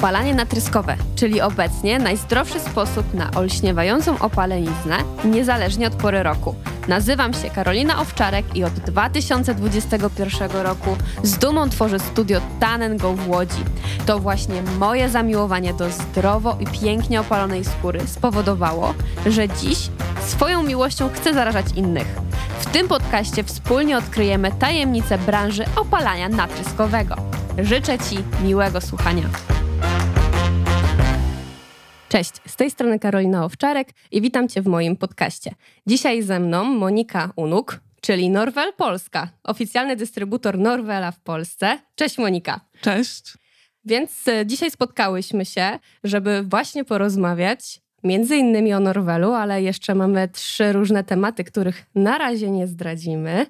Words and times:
Opalanie 0.00 0.34
natryskowe, 0.34 0.96
czyli 1.16 1.40
obecnie 1.40 1.98
najzdrowszy 1.98 2.60
sposób 2.60 3.14
na 3.14 3.30
olśniewającą 3.30 4.18
opaleniznę, 4.18 4.96
niezależnie 5.24 5.86
od 5.86 5.94
pory 5.94 6.22
roku. 6.22 6.54
Nazywam 6.88 7.34
się 7.34 7.50
Karolina 7.50 8.00
Owczarek 8.00 8.56
i 8.56 8.64
od 8.64 8.72
2021 8.72 10.50
roku 10.50 10.96
z 11.22 11.38
dumą 11.38 11.70
tworzę 11.70 11.98
studio 11.98 12.40
Tan 12.60 12.96
Go 12.96 13.12
w 13.12 13.28
Łodzi. 13.28 13.64
To 14.06 14.18
właśnie 14.18 14.62
moje 14.78 15.08
zamiłowanie 15.08 15.74
do 15.74 15.90
zdrowo 15.90 16.56
i 16.60 16.80
pięknie 16.80 17.20
opalonej 17.20 17.64
skóry 17.64 18.00
spowodowało, 18.06 18.94
że 19.26 19.48
dziś 19.48 19.78
swoją 20.20 20.62
miłością 20.62 21.10
chcę 21.14 21.34
zarażać 21.34 21.66
innych. 21.76 22.06
W 22.60 22.66
tym 22.66 22.88
podcaście 22.88 23.44
wspólnie 23.44 23.98
odkryjemy 23.98 24.52
tajemnice 24.52 25.18
branży 25.18 25.64
opalania 25.76 26.28
natryskowego. 26.28 27.16
Życzę 27.58 27.98
Ci 27.98 28.18
miłego 28.42 28.80
słuchania. 28.80 29.49
Cześć, 32.10 32.32
z 32.46 32.56
tej 32.56 32.70
strony 32.70 32.98
Karolina 32.98 33.44
Owczarek 33.44 33.88
i 34.10 34.20
witam 34.20 34.48
Cię 34.48 34.62
w 34.62 34.66
moim 34.66 34.96
podcaście. 34.96 35.54
Dzisiaj 35.86 36.22
ze 36.22 36.40
mną 36.40 36.64
Monika 36.64 37.32
Unuk, 37.36 37.80
czyli 38.00 38.30
Norwel 38.30 38.72
Polska, 38.72 39.28
oficjalny 39.44 39.96
dystrybutor 39.96 40.58
Norwela 40.58 41.12
w 41.12 41.20
Polsce. 41.20 41.78
Cześć 41.94 42.18
Monika. 42.18 42.60
Cześć. 42.80 43.34
Więc 43.84 44.28
e, 44.28 44.46
dzisiaj 44.46 44.70
spotkałyśmy 44.70 45.44
się, 45.44 45.78
żeby 46.04 46.42
właśnie 46.42 46.84
porozmawiać 46.84 47.80
między 48.04 48.36
innymi 48.36 48.74
o 48.74 48.80
Norwelu, 48.80 49.32
ale 49.32 49.62
jeszcze 49.62 49.94
mamy 49.94 50.28
trzy 50.28 50.72
różne 50.72 51.04
tematy, 51.04 51.44
których 51.44 51.86
na 51.94 52.18
razie 52.18 52.50
nie 52.50 52.66
zdradzimy. 52.66 53.46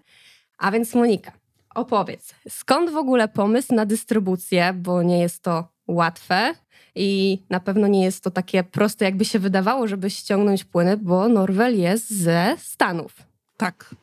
A 0.58 0.70
więc 0.70 0.94
Monika, 0.94 1.32
opowiedz, 1.74 2.34
skąd 2.48 2.90
w 2.90 2.96
ogóle 2.96 3.28
pomysł 3.28 3.74
na 3.74 3.86
dystrybucję, 3.86 4.72
bo 4.72 5.02
nie 5.02 5.18
jest 5.18 5.42
to 5.42 5.68
łatwe 5.88 6.54
i 6.94 7.38
na 7.50 7.60
pewno 7.60 7.86
nie 7.86 8.04
jest 8.04 8.24
to 8.24 8.30
takie 8.30 8.64
proste, 8.64 9.04
jakby 9.04 9.24
się 9.24 9.38
wydawało, 9.38 9.88
żeby 9.88 10.10
ściągnąć 10.10 10.64
płyny, 10.64 10.96
bo 10.96 11.28
Norwel 11.28 11.78
jest 11.78 12.10
ze 12.10 12.56
Stanów. 12.58 13.16
Tak. 13.56 13.94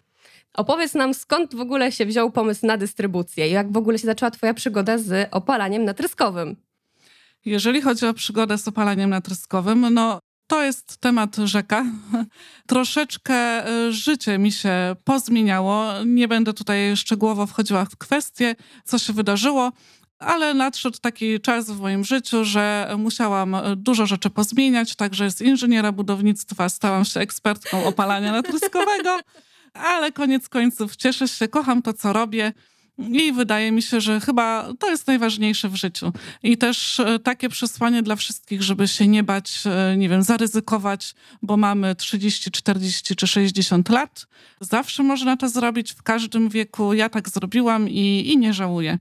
Opowiedz 0.53 0.93
nam, 0.93 1.13
skąd 1.13 1.55
w 1.55 1.59
ogóle 1.59 1.91
się 1.91 2.05
wziął 2.05 2.31
pomysł 2.31 2.65
na 2.65 2.77
dystrybucję 2.77 3.47
i 3.47 3.51
jak 3.51 3.71
w 3.71 3.77
ogóle 3.77 3.99
się 3.99 4.05
zaczęła 4.05 4.31
Twoja 4.31 4.53
przygoda 4.53 4.97
z 4.97 5.27
opalaniem 5.31 5.85
natryskowym. 5.85 6.55
Jeżeli 7.45 7.81
chodzi 7.81 8.05
o 8.05 8.13
przygodę 8.13 8.57
z 8.57 8.67
opalaniem 8.67 9.09
natryskowym, 9.09 9.93
no 9.93 10.19
to 10.47 10.63
jest 10.63 10.97
temat 10.97 11.35
rzeka. 11.35 11.85
Troszeczkę 12.67 13.69
y, 13.87 13.93
życie 13.93 14.37
mi 14.37 14.51
się 14.51 14.95
pozmieniało. 15.03 16.03
Nie 16.05 16.27
będę 16.27 16.53
tutaj 16.53 16.97
szczegółowo 16.97 17.47
wchodziła 17.47 17.85
w 17.85 17.97
kwestie, 17.97 18.55
co 18.83 18.99
się 18.99 19.13
wydarzyło, 19.13 19.71
ale 20.19 20.53
nadszedł 20.53 20.97
taki 21.01 21.39
czas 21.39 21.71
w 21.71 21.79
moim 21.79 22.03
życiu, 22.03 22.45
że 22.45 22.95
musiałam 22.97 23.55
dużo 23.75 24.05
rzeczy 24.05 24.29
pozmieniać, 24.29 24.95
także 24.95 25.31
z 25.31 25.41
inżyniera 25.41 25.91
budownictwa 25.91 26.69
stałam 26.69 27.05
się 27.05 27.19
ekspertką 27.19 27.85
opalania 27.85 28.31
natryskowego, 28.31 29.19
ale 29.73 30.11
koniec 30.11 30.49
końców 30.49 30.95
cieszę 30.95 31.27
się, 31.27 31.47
kocham 31.47 31.81
to, 31.81 31.93
co 31.93 32.13
robię. 32.13 32.53
I 32.97 33.33
wydaje 33.33 33.71
mi 33.71 33.81
się, 33.81 34.01
że 34.01 34.19
chyba 34.19 34.73
to 34.79 34.89
jest 34.89 35.07
najważniejsze 35.07 35.69
w 35.69 35.75
życiu. 35.75 36.13
I 36.43 36.57
też 36.57 36.99
e, 36.99 37.19
takie 37.19 37.49
przesłanie 37.49 38.03
dla 38.03 38.15
wszystkich, 38.15 38.63
żeby 38.63 38.87
się 38.87 39.07
nie 39.07 39.23
bać, 39.23 39.63
e, 39.65 39.97
nie 39.97 40.09
wiem, 40.09 40.23
zaryzykować, 40.23 41.15
bo 41.41 41.57
mamy 41.57 41.95
30, 41.95 42.51
40 42.51 43.15
czy 43.15 43.27
60 43.27 43.89
lat. 43.89 44.27
Zawsze 44.59 45.03
można 45.03 45.37
to 45.37 45.49
zrobić 45.49 45.91
w 45.91 46.03
każdym 46.03 46.49
wieku. 46.49 46.93
Ja 46.93 47.09
tak 47.09 47.29
zrobiłam 47.29 47.89
i, 47.89 48.31
i 48.31 48.37
nie 48.37 48.53
żałuję. 48.53 48.99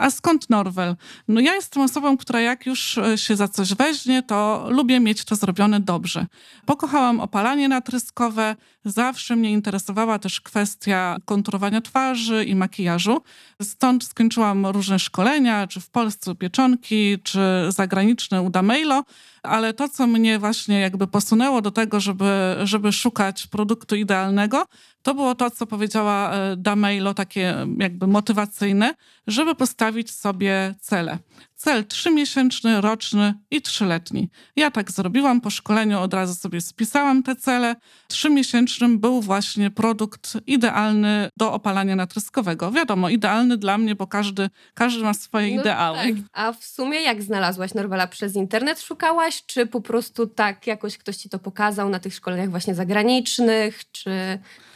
A 0.00 0.10
skąd 0.10 0.50
Norwel? 0.50 0.96
No 1.28 1.40
ja 1.40 1.54
jestem 1.54 1.82
osobą, 1.82 2.16
która 2.16 2.40
jak 2.40 2.66
już 2.66 2.98
e, 2.98 3.18
się 3.18 3.36
za 3.36 3.48
coś 3.48 3.74
weźmie, 3.74 4.22
to 4.22 4.66
lubię 4.68 5.00
mieć 5.00 5.24
to 5.24 5.36
zrobione 5.36 5.80
dobrze. 5.80 6.26
Pokochałam 6.66 7.20
opalanie 7.20 7.68
natryskowe, 7.68 8.56
zawsze 8.84 9.36
mnie 9.36 9.52
interesowała 9.52 10.18
też 10.18 10.40
kwestia 10.40 11.16
konturowania 11.24 11.80
twarzy 11.80 12.44
i 12.44 12.54
makijażu. 12.54 13.22
Stąd 13.62 14.04
skończyłam 14.04 14.66
różne 14.66 14.98
szkolenia, 14.98 15.66
czy 15.66 15.80
w 15.80 15.90
Polsce 15.90 16.34
pieczonki, 16.34 17.18
czy 17.22 17.40
zagraniczne 17.68 18.42
u 18.42 18.50
Dameilo, 18.50 19.04
ale 19.42 19.74
to, 19.74 19.88
co 19.88 20.06
mnie 20.06 20.38
właśnie 20.38 20.80
jakby 20.80 21.06
posunęło 21.06 21.62
do 21.62 21.70
tego, 21.70 22.00
żeby, 22.00 22.56
żeby 22.64 22.92
szukać 22.92 23.46
produktu 23.46 23.96
idealnego, 23.96 24.66
to 25.02 25.14
było 25.14 25.34
to, 25.34 25.50
co 25.50 25.66
powiedziała 25.66 26.32
e, 26.32 26.56
Dameilo, 26.56 27.14
takie 27.14 27.66
jakby 27.78 28.06
motywacyjne, 28.06 28.94
żeby 29.26 29.54
postawić 29.54 30.10
sobie 30.10 30.74
cele 30.80 31.18
cel 31.60 31.86
trzymiesięczny, 31.86 32.80
roczny 32.80 33.34
i 33.50 33.62
trzyletni. 33.62 34.30
Ja 34.56 34.70
tak 34.70 34.90
zrobiłam 34.90 35.40
po 35.40 35.50
szkoleniu, 35.50 36.00
od 36.00 36.14
razu 36.14 36.34
sobie 36.34 36.60
spisałam 36.60 37.22
te 37.22 37.36
cele. 37.36 37.76
Trzymiesięcznym 38.08 38.98
był 38.98 39.20
właśnie 39.20 39.70
produkt 39.70 40.32
idealny 40.46 41.28
do 41.36 41.52
opalania 41.52 41.96
natryskowego. 41.96 42.70
Wiadomo, 42.70 43.08
idealny 43.08 43.56
dla 43.56 43.78
mnie, 43.78 43.94
bo 43.94 44.06
każdy, 44.06 44.50
każdy 44.74 45.02
ma 45.02 45.14
swoje 45.14 45.54
no 45.54 45.60
ideały. 45.60 45.98
Tak. 45.98 46.14
A 46.32 46.52
w 46.52 46.64
sumie 46.64 47.00
jak 47.00 47.22
znalazłaś 47.22 47.74
Norwela? 47.74 48.06
Przez 48.06 48.36
internet 48.36 48.80
szukałaś, 48.80 49.42
czy 49.46 49.66
po 49.66 49.80
prostu 49.80 50.26
tak 50.26 50.66
jakoś 50.66 50.98
ktoś 50.98 51.16
ci 51.16 51.28
to 51.28 51.38
pokazał 51.38 51.88
na 51.88 51.98
tych 51.98 52.14
szkoleniach 52.14 52.50
właśnie 52.50 52.74
zagranicznych, 52.74 53.90
czy 53.92 54.10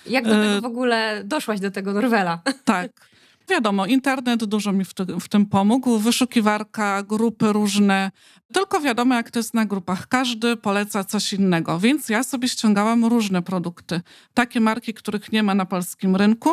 jak 0.07 0.25
do 0.25 0.31
tego 0.31 0.57
e, 0.57 0.61
w 0.61 0.65
ogóle 0.65 1.23
doszłaś 1.25 1.61
do 1.61 1.71
tego 1.71 1.93
Norwela? 1.93 2.43
Tak. 2.65 3.14
Wiadomo, 3.49 3.87
internet 3.87 4.45
dużo 4.45 4.73
mi 4.73 4.85
w, 4.85 4.95
ty, 4.95 5.05
w, 5.05 5.29
tym 5.29 5.47
pomógł, 5.47 5.99
wyszukiwarka, 5.99 7.03
grupy 7.03 7.53
różne. 7.53 8.11
Tylko 8.53 8.81
wiadomo, 8.81 9.15
jak 9.15 9.31
to 9.31 9.39
jest 9.39 9.55
na 9.55 9.67
grupach. 9.67 10.09
Każdy 10.09 10.57
poleca 10.57 11.05
coś 11.05 11.33
innego, 11.33 11.79
więc 11.79 12.09
ja 12.09 12.23
sobie 12.23 12.49
ściągałam 12.49 13.05
różne 13.05 13.43
produkty. 13.43 14.01
Takie 14.35 14.61
marki, 14.61 14.95
których 14.95 15.33
nie 15.33 15.43
ma 15.43 15.55
na 15.55 15.67
polskim 15.67 16.17
rynku 16.17 16.51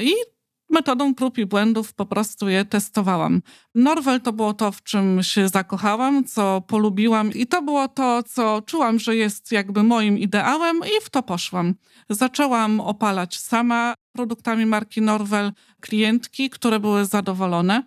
i 0.00 0.12
metodą 0.70 1.14
prób 1.14 1.38
i 1.38 1.46
błędów 1.46 1.94
po 1.94 2.06
prostu 2.06 2.48
je 2.48 2.64
testowałam. 2.64 3.42
Norwel 3.74 4.20
to 4.20 4.32
było 4.32 4.54
to, 4.54 4.72
w 4.72 4.82
czym 4.82 5.22
się 5.22 5.48
zakochałam, 5.48 6.24
co 6.24 6.60
polubiłam 6.60 7.32
i 7.32 7.46
to 7.46 7.62
było 7.62 7.88
to, 7.88 8.22
co 8.22 8.62
czułam, 8.66 8.98
że 8.98 9.16
jest 9.16 9.52
jakby 9.52 9.82
moim 9.82 10.18
ideałem 10.18 10.76
i 10.78 11.04
w 11.04 11.10
to 11.10 11.22
poszłam. 11.22 11.74
Zaczęłam 12.10 12.80
opalać 12.80 13.38
sama 13.38 13.94
produktami 14.12 14.66
marki 14.66 15.02
Norwel 15.02 15.52
klientki, 15.80 16.50
które 16.50 16.80
były 16.80 17.04
zadowolone. 17.04 17.82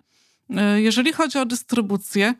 E, 0.50 0.80
jeżeli 0.80 1.12
chodzi 1.12 1.38
o 1.38 1.46
dystrybucję, 1.46 2.34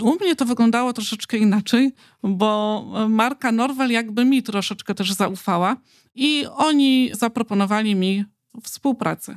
u 0.00 0.14
mnie 0.14 0.36
to 0.36 0.44
wyglądało 0.44 0.92
troszeczkę 0.92 1.36
inaczej, 1.36 1.92
bo 2.22 2.84
marka 3.08 3.52
Norwel 3.52 3.90
jakby 3.90 4.24
mi 4.24 4.42
troszeczkę 4.42 4.94
też 4.94 5.12
zaufała 5.12 5.76
i 6.14 6.46
oni 6.56 7.10
zaproponowali 7.12 7.94
mi 7.94 8.24
współpracę 8.62 9.36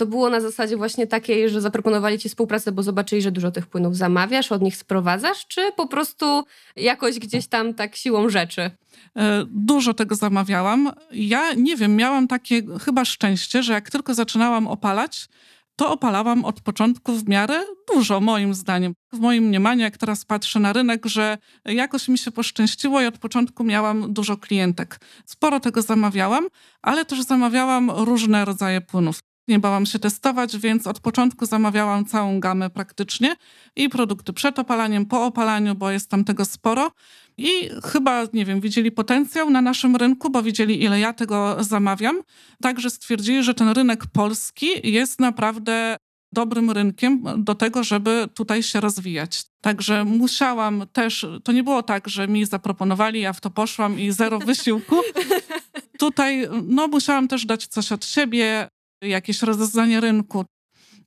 to 0.00 0.06
było 0.06 0.30
na 0.30 0.40
zasadzie 0.40 0.76
właśnie 0.76 1.06
takiej, 1.06 1.50
że 1.50 1.60
zaproponowali 1.60 2.18
ci 2.18 2.28
współpracę, 2.28 2.72
bo 2.72 2.82
zobaczyli, 2.82 3.22
że 3.22 3.32
dużo 3.32 3.50
tych 3.50 3.66
płynów 3.66 3.96
zamawiasz, 3.96 4.52
od 4.52 4.62
nich 4.62 4.76
sprowadzasz, 4.76 5.46
czy 5.46 5.72
po 5.76 5.86
prostu 5.88 6.44
jakoś 6.76 7.18
gdzieś 7.18 7.46
tam 7.46 7.74
tak 7.74 7.96
siłą 7.96 8.28
rzeczy? 8.28 8.70
E, 9.16 9.44
dużo 9.50 9.94
tego 9.94 10.14
zamawiałam. 10.14 10.92
Ja 11.12 11.54
nie 11.54 11.76
wiem, 11.76 11.96
miałam 11.96 12.28
takie 12.28 12.62
chyba 12.84 13.04
szczęście, 13.04 13.62
że 13.62 13.72
jak 13.72 13.90
tylko 13.90 14.14
zaczynałam 14.14 14.66
opalać, 14.66 15.28
to 15.76 15.90
opalałam 15.92 16.44
od 16.44 16.60
początku 16.60 17.12
w 17.12 17.28
miarę 17.28 17.64
dużo, 17.94 18.20
moim 18.20 18.54
zdaniem. 18.54 18.94
W 19.12 19.18
moim 19.18 19.44
mniemaniu, 19.44 19.80
jak 19.80 19.98
teraz 19.98 20.24
patrzę 20.24 20.60
na 20.60 20.72
rynek, 20.72 21.06
że 21.06 21.38
jakoś 21.64 22.08
mi 22.08 22.18
się 22.18 22.30
poszczęściło 22.30 23.00
i 23.00 23.06
od 23.06 23.18
początku 23.18 23.64
miałam 23.64 24.12
dużo 24.12 24.36
klientek. 24.36 25.00
Sporo 25.26 25.60
tego 25.60 25.82
zamawiałam, 25.82 26.48
ale 26.82 27.04
też 27.04 27.22
zamawiałam 27.22 27.90
różne 27.90 28.44
rodzaje 28.44 28.80
płynów 28.80 29.20
nie 29.50 29.58
bałam 29.58 29.86
się 29.86 29.98
testować, 29.98 30.58
więc 30.58 30.86
od 30.86 31.00
początku 31.00 31.46
zamawiałam 31.46 32.04
całą 32.04 32.40
gamę 32.40 32.70
praktycznie 32.70 33.36
i 33.76 33.88
produkty 33.88 34.32
przed 34.32 34.58
opalaniem, 34.58 35.06
po 35.06 35.26
opalaniu, 35.26 35.74
bo 35.74 35.90
jest 35.90 36.10
tam 36.10 36.24
tego 36.24 36.44
sporo. 36.44 36.92
I 37.38 37.50
chyba, 37.84 38.22
nie 38.32 38.44
wiem, 38.44 38.60
widzieli 38.60 38.92
potencjał 38.92 39.50
na 39.50 39.62
naszym 39.62 39.96
rynku, 39.96 40.30
bo 40.30 40.42
widzieli, 40.42 40.82
ile 40.82 41.00
ja 41.00 41.12
tego 41.12 41.56
zamawiam. 41.60 42.22
Także 42.62 42.90
stwierdzili, 42.90 43.42
że 43.42 43.54
ten 43.54 43.68
rynek 43.68 44.06
polski 44.06 44.66
jest 44.84 45.20
naprawdę 45.20 45.96
dobrym 46.32 46.70
rynkiem 46.70 47.24
do 47.36 47.54
tego, 47.54 47.84
żeby 47.84 48.28
tutaj 48.34 48.62
się 48.62 48.80
rozwijać. 48.80 49.42
Także 49.60 50.04
musiałam 50.04 50.86
też, 50.92 51.26
to 51.44 51.52
nie 51.52 51.62
było 51.62 51.82
tak, 51.82 52.08
że 52.08 52.28
mi 52.28 52.44
zaproponowali, 52.44 53.20
ja 53.20 53.32
w 53.32 53.40
to 53.40 53.50
poszłam 53.50 54.00
i 54.00 54.10
zero 54.10 54.38
wysiłku. 54.38 54.96
Tutaj 55.98 56.48
no, 56.66 56.88
musiałam 56.88 57.28
też 57.28 57.46
dać 57.46 57.66
coś 57.66 57.92
od 57.92 58.04
siebie, 58.04 58.68
jakieś 59.02 59.42
rozeznanie 59.42 60.00
rynku, 60.00 60.44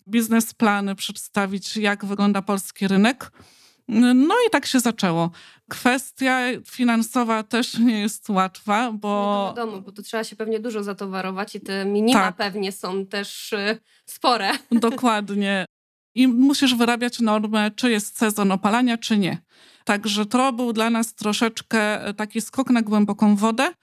biznesplany 0.07 0.95
przedstawić, 0.95 1.77
jak 1.77 2.05
wygląda 2.05 2.41
polski 2.41 2.87
rynek. 2.87 3.31
No 4.15 4.35
i 4.47 4.49
tak 4.51 4.65
się 4.65 4.79
zaczęło. 4.79 5.31
Kwestia 5.69 6.39
finansowa 6.65 7.43
też 7.43 7.77
nie 7.77 7.99
jest 7.99 8.29
łatwa, 8.29 8.91
bo. 8.91 9.43
No 9.55 9.61
wiadomo, 9.61 9.81
bo 9.81 9.91
to 9.91 10.01
trzeba 10.01 10.23
się 10.23 10.35
pewnie 10.35 10.59
dużo 10.59 10.83
zatowarować 10.83 11.55
i 11.55 11.61
te 11.61 11.85
minima 11.85 12.19
tak. 12.19 12.35
pewnie 12.35 12.71
są 12.71 13.05
też 13.05 13.53
y, 13.53 13.77
spore. 14.05 14.51
Dokładnie. 14.71 15.65
i 16.15 16.27
musisz 16.27 16.75
wyrabiać 16.75 17.19
normę, 17.19 17.71
czy 17.75 17.91
jest 17.91 18.17
sezon 18.17 18.51
opalania, 18.51 18.97
czy 18.97 19.17
nie. 19.17 19.37
Także 19.85 20.25
to 20.25 20.53
był 20.53 20.73
dla 20.73 20.89
nas 20.89 21.15
troszeczkę 21.15 22.05
e, 22.05 22.13
taki 22.13 22.41
skok 22.41 22.69
na 22.69 22.81
głęboką 22.81 23.35
wodę. 23.35 23.73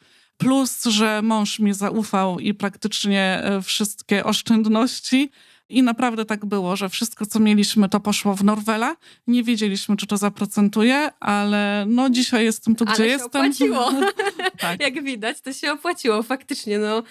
Plus, 0.41 0.85
że 0.85 1.23
mąż 1.23 1.59
mi 1.59 1.75
zaufał 1.75 2.39
i 2.39 2.55
praktycznie 2.55 3.41
e, 3.45 3.63
wszystkie 3.63 4.25
oszczędności. 4.25 5.31
I 5.69 5.83
naprawdę 5.83 6.25
tak 6.25 6.47
było, 6.47 6.77
że 6.77 6.89
wszystko, 6.89 7.27
co 7.27 7.41
mieliśmy, 7.41 7.89
to 7.89 8.01
poszło 8.01 8.35
w 8.35 8.45
Norwela. 8.45 8.97
Nie 9.27 9.43
wiedzieliśmy, 9.43 9.97
czy 9.97 10.07
to 10.07 10.17
zaprocentuje, 10.17 11.11
ale 11.21 11.85
no 11.89 12.11
dzisiaj 12.11 12.45
jestem 12.45 12.77
tu, 12.77 12.85
Ale 12.85 12.95
gdzie 12.95 13.05
się 13.05 13.11
jestem. 13.11 13.29
opłaciło. 13.43 13.91
tak. 14.61 14.81
Jak 14.81 15.03
widać, 15.05 15.41
to 15.41 15.53
się 15.53 15.73
opłaciło 15.73 16.23
faktycznie. 16.23 16.79
No, 16.79 17.03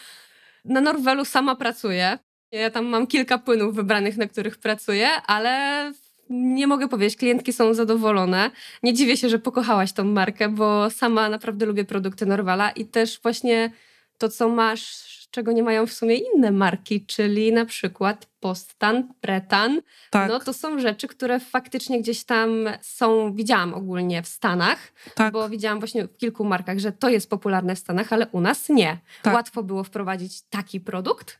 na 0.65 0.81
Norwelu 0.81 1.25
sama 1.25 1.55
pracuję. 1.55 2.19
Ja 2.51 2.69
tam 2.69 2.85
mam 2.85 3.07
kilka 3.07 3.37
płynów 3.37 3.75
wybranych, 3.75 4.17
na 4.17 4.27
których 4.27 4.57
pracuję, 4.57 5.09
ale 5.27 5.93
nie 6.29 6.67
mogę 6.67 6.87
powiedzieć, 6.87 7.17
klientki 7.17 7.53
są 7.53 7.73
zadowolone. 7.73 8.51
Nie 8.83 8.93
dziwię 8.93 9.17
się, 9.17 9.29
że 9.29 9.39
pokochałaś 9.39 9.93
tą 9.93 10.03
markę, 10.03 10.49
bo 10.49 10.89
sama 10.89 11.29
naprawdę 11.29 11.65
lubię 11.65 11.85
produkty 11.85 12.25
Norwala 12.25 12.71
i 12.71 12.85
też 12.85 13.19
właśnie 13.23 13.71
to, 14.17 14.29
co 14.29 14.49
masz, 14.49 15.09
czego 15.31 15.51
nie 15.51 15.63
mają 15.63 15.87
w 15.87 15.93
sumie 15.93 16.15
inne 16.15 16.51
marki, 16.51 17.05
czyli 17.05 17.53
na 17.53 17.65
przykład 17.65 18.25
Postan, 18.39 19.13
Pretan. 19.21 19.81
tak, 20.09 20.29
No 20.29 20.39
to 20.39 20.53
są 20.53 20.79
rzeczy, 20.79 21.07
które 21.07 21.39
faktycznie 21.39 22.01
gdzieś 22.01 22.23
tam 22.23 22.49
są, 22.81 23.33
widziałam 23.33 23.73
ogólnie 23.73 24.23
w 24.23 24.27
Stanach, 24.27 24.93
tak, 25.15 25.33
bo 25.33 25.49
widziałam 25.49 25.79
właśnie 25.79 26.07
w 26.07 26.17
kilku 26.17 26.45
markach, 26.45 26.79
że 26.79 26.91
to 26.91 27.09
jest 27.09 27.29
popularne 27.29 27.75
w 27.75 27.79
Stanach, 27.79 28.13
ale 28.13 28.27
u 28.27 28.41
nas 28.41 28.69
nie. 28.69 28.97
Tak. 29.21 29.33
Łatwo 29.33 29.63
było 29.63 29.83
wprowadzić 29.83 30.41
taki 30.41 30.79
produkt? 30.79 31.39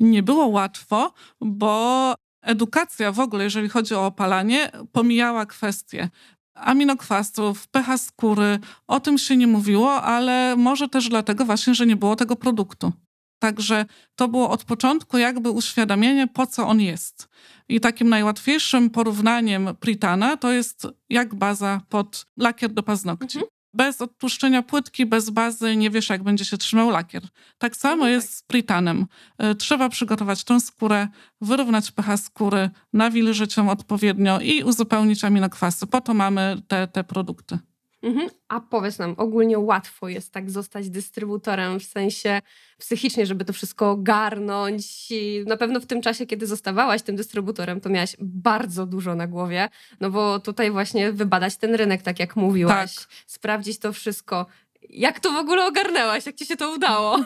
nie 0.00 0.22
było 0.22 0.46
łatwo, 0.46 1.12
bo 1.40 2.14
edukacja 2.44 3.12
w 3.12 3.20
ogóle, 3.20 3.44
jeżeli 3.44 3.68
chodzi 3.68 3.94
o 3.94 4.06
opalanie, 4.06 4.70
pomijała 4.92 5.46
kwestie 5.46 6.10
aminokwasów, 6.54 7.68
pH 7.68 7.98
skóry. 7.98 8.58
O 8.86 9.00
tym 9.00 9.18
się 9.18 9.36
nie 9.36 9.46
mówiło, 9.46 10.02
ale 10.02 10.56
może 10.56 10.88
też 10.88 11.08
dlatego 11.08 11.44
właśnie, 11.44 11.74
że 11.74 11.86
nie 11.86 11.96
było 11.96 12.16
tego 12.16 12.36
produktu. 12.36 12.92
Także 13.38 13.86
to 14.14 14.28
było 14.28 14.50
od 14.50 14.64
początku 14.64 15.18
jakby 15.18 15.50
uświadamienie, 15.50 16.26
po 16.26 16.46
co 16.46 16.66
on 16.66 16.80
jest. 16.80 17.28
I 17.68 17.80
takim 17.80 18.08
najłatwiejszym 18.08 18.90
porównaniem 18.90 19.68
Pritana 19.80 20.36
to 20.36 20.52
jest 20.52 20.86
jak 21.08 21.34
baza 21.34 21.80
pod 21.88 22.26
lakier 22.36 22.72
do 22.72 22.82
paznokci. 22.82 23.38
Mhm. 23.38 23.53
Bez 23.74 24.00
odtłuszczenia 24.00 24.62
płytki, 24.62 25.06
bez 25.06 25.30
bazy 25.30 25.76
nie 25.76 25.90
wiesz, 25.90 26.08
jak 26.08 26.22
będzie 26.22 26.44
się 26.44 26.58
trzymał 26.58 26.90
lakier. 26.90 27.22
Tak 27.58 27.76
samo 27.76 27.96
No 27.96 28.02
tak. 28.02 28.12
jest 28.12 28.36
z 28.36 28.42
Pritanem. 28.42 29.06
Y, 29.42 29.54
Trzeba 29.54 29.88
przygotować 29.88 30.44
tą 30.44 30.60
skórę, 30.60 31.08
wyrównać 31.40 31.90
pH 31.90 32.16
skóry, 32.16 32.70
nawilżyć 32.92 33.56
ją 33.56 33.70
odpowiednio 33.70 34.40
i 34.40 34.62
uzupełnić 34.62 35.24
aminokwasy. 35.24 35.86
Po 35.86 36.00
to 36.00 36.14
mamy 36.14 36.62
te, 36.68 36.88
te 36.88 37.04
produkty. 37.04 37.58
Mhm. 38.04 38.28
A 38.48 38.60
powiedz 38.60 38.98
nam, 38.98 39.14
ogólnie 39.16 39.58
łatwo 39.58 40.08
jest 40.08 40.32
tak 40.32 40.50
zostać 40.50 40.90
dystrybutorem 40.90 41.80
w 41.80 41.84
sensie 41.84 42.40
psychicznie, 42.78 43.26
żeby 43.26 43.44
to 43.44 43.52
wszystko 43.52 43.90
ogarnąć. 43.90 45.10
I 45.10 45.44
na 45.46 45.56
pewno 45.56 45.80
w 45.80 45.86
tym 45.86 46.02
czasie, 46.02 46.26
kiedy 46.26 46.46
zostawałaś 46.46 47.02
tym 47.02 47.16
dystrybutorem, 47.16 47.80
to 47.80 47.88
miałaś 47.88 48.16
bardzo 48.20 48.86
dużo 48.86 49.14
na 49.14 49.26
głowie, 49.26 49.68
no 50.00 50.10
bo 50.10 50.40
tutaj 50.40 50.70
właśnie 50.70 51.12
wybadać 51.12 51.56
ten 51.56 51.74
rynek, 51.74 52.02
tak 52.02 52.18
jak 52.18 52.36
mówiłaś, 52.36 52.94
Tak. 52.94 53.06
sprawdzić 53.26 53.78
to 53.78 53.92
wszystko. 53.92 54.46
Jak 54.90 55.20
to 55.20 55.32
w 55.32 55.36
ogóle 55.36 55.66
ogarnęłaś? 55.66 56.26
Jak 56.26 56.34
ci 56.34 56.46
się 56.46 56.56
to 56.56 56.72
udało? 56.74 57.18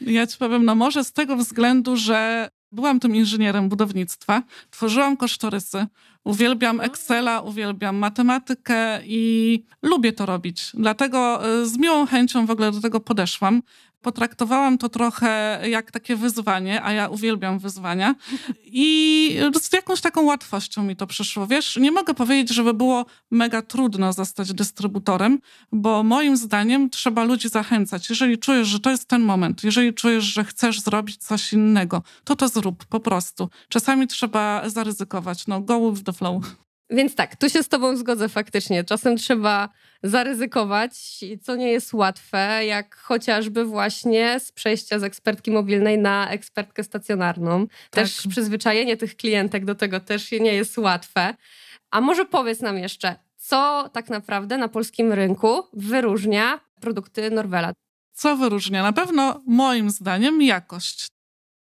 Ja 0.00 0.26
ci 0.26 0.38
powiem, 0.38 0.64
no 0.64 0.74
może 0.74 1.04
z 1.04 1.12
tego 1.12 1.36
względu, 1.36 1.96
że 1.96 2.48
byłam 2.72 3.00
tym 3.00 3.16
inżynierem 3.16 3.68
budownictwa, 3.68 4.42
tworzyłam 4.70 5.16
kosztorysy, 5.16 5.86
uwielbiam 6.24 6.80
Excela, 6.80 7.40
uwielbiam 7.40 7.96
matematykę 7.96 9.00
i 9.04 9.64
lubię 9.82 10.12
to 10.12 10.26
robić. 10.26 10.70
Dlatego 10.74 11.48
y, 11.62 11.66
z 11.66 11.76
miłą 11.78 12.06
chęcią 12.06 12.46
w 12.46 12.50
ogóle 12.50 12.72
do 12.72 12.80
tego 12.80 13.00
podeszłam. 13.00 13.62
Potraktowałam 14.02 14.78
to 14.78 14.88
trochę 14.88 15.60
jak 15.68 15.90
takie 15.90 16.16
wyzwanie, 16.16 16.82
a 16.82 16.92
ja 16.92 17.08
uwielbiam 17.08 17.58
wyzwania. 17.58 18.14
I 18.64 19.38
z 19.62 19.72
jakąś 19.72 20.00
taką 20.00 20.22
łatwością 20.22 20.82
mi 20.82 20.96
to 20.96 21.06
przyszło. 21.06 21.46
Wiesz, 21.46 21.76
nie 21.76 21.92
mogę 21.92 22.14
powiedzieć, 22.14 22.56
żeby 22.56 22.74
było 22.74 23.06
mega 23.30 23.62
trudno 23.62 24.12
zostać 24.12 24.52
dystrybutorem, 24.52 25.38
bo 25.72 26.02
moim 26.02 26.36
zdaniem 26.36 26.90
trzeba 26.90 27.24
ludzi 27.24 27.48
zachęcać. 27.48 28.10
Jeżeli 28.10 28.38
czujesz, 28.38 28.68
że 28.68 28.80
to 28.80 28.90
jest 28.90 29.08
ten 29.08 29.22
moment, 29.22 29.64
jeżeli 29.64 29.94
czujesz, 29.94 30.24
że 30.24 30.44
chcesz 30.44 30.80
zrobić 30.80 31.16
coś 31.16 31.52
innego, 31.52 32.02
to 32.24 32.36
to 32.36 32.48
zrób 32.48 32.84
po 32.84 33.00
prostu. 33.00 33.48
Czasami 33.68 34.06
trzeba 34.06 34.68
zaryzykować. 34.68 35.46
No, 35.46 35.60
go 35.60 35.92
with 35.92 36.04
the 36.04 36.12
flow. 36.12 36.42
Więc 36.90 37.14
tak, 37.14 37.36
tu 37.36 37.50
się 37.50 37.62
z 37.62 37.68
Tobą 37.68 37.96
zgodzę 37.96 38.28
faktycznie. 38.28 38.84
Czasem 38.84 39.16
trzeba 39.16 39.68
zaryzykować, 40.02 40.92
co 41.42 41.56
nie 41.56 41.72
jest 41.72 41.92
łatwe, 41.92 42.66
jak 42.66 42.96
chociażby 42.96 43.64
właśnie 43.64 44.40
z 44.40 44.52
przejścia 44.52 44.98
z 44.98 45.02
ekspertki 45.04 45.50
mobilnej 45.50 45.98
na 45.98 46.30
ekspertkę 46.30 46.84
stacjonarną. 46.84 47.66
Też 47.90 48.16
Tak. 48.22 48.30
przyzwyczajenie 48.30 48.96
tych 48.96 49.16
klientek 49.16 49.64
do 49.64 49.74
tego 49.74 50.00
też 50.00 50.32
nie 50.32 50.54
jest 50.54 50.78
łatwe. 50.78 51.34
A 51.90 52.00
może 52.00 52.24
powiedz 52.24 52.60
nam 52.60 52.78
jeszcze, 52.78 53.14
co 53.36 53.90
tak 53.92 54.08
naprawdę 54.10 54.58
na 54.58 54.68
polskim 54.68 55.12
rynku 55.12 55.62
wyróżnia 55.72 56.60
produkty 56.80 57.30
Norwela? 57.30 57.72
Co 58.12 58.36
wyróżnia? 58.36 58.82
Na 58.82 58.92
pewno 58.92 59.42
moim 59.46 59.90
zdaniem 59.90 60.42
jakość. 60.42 61.06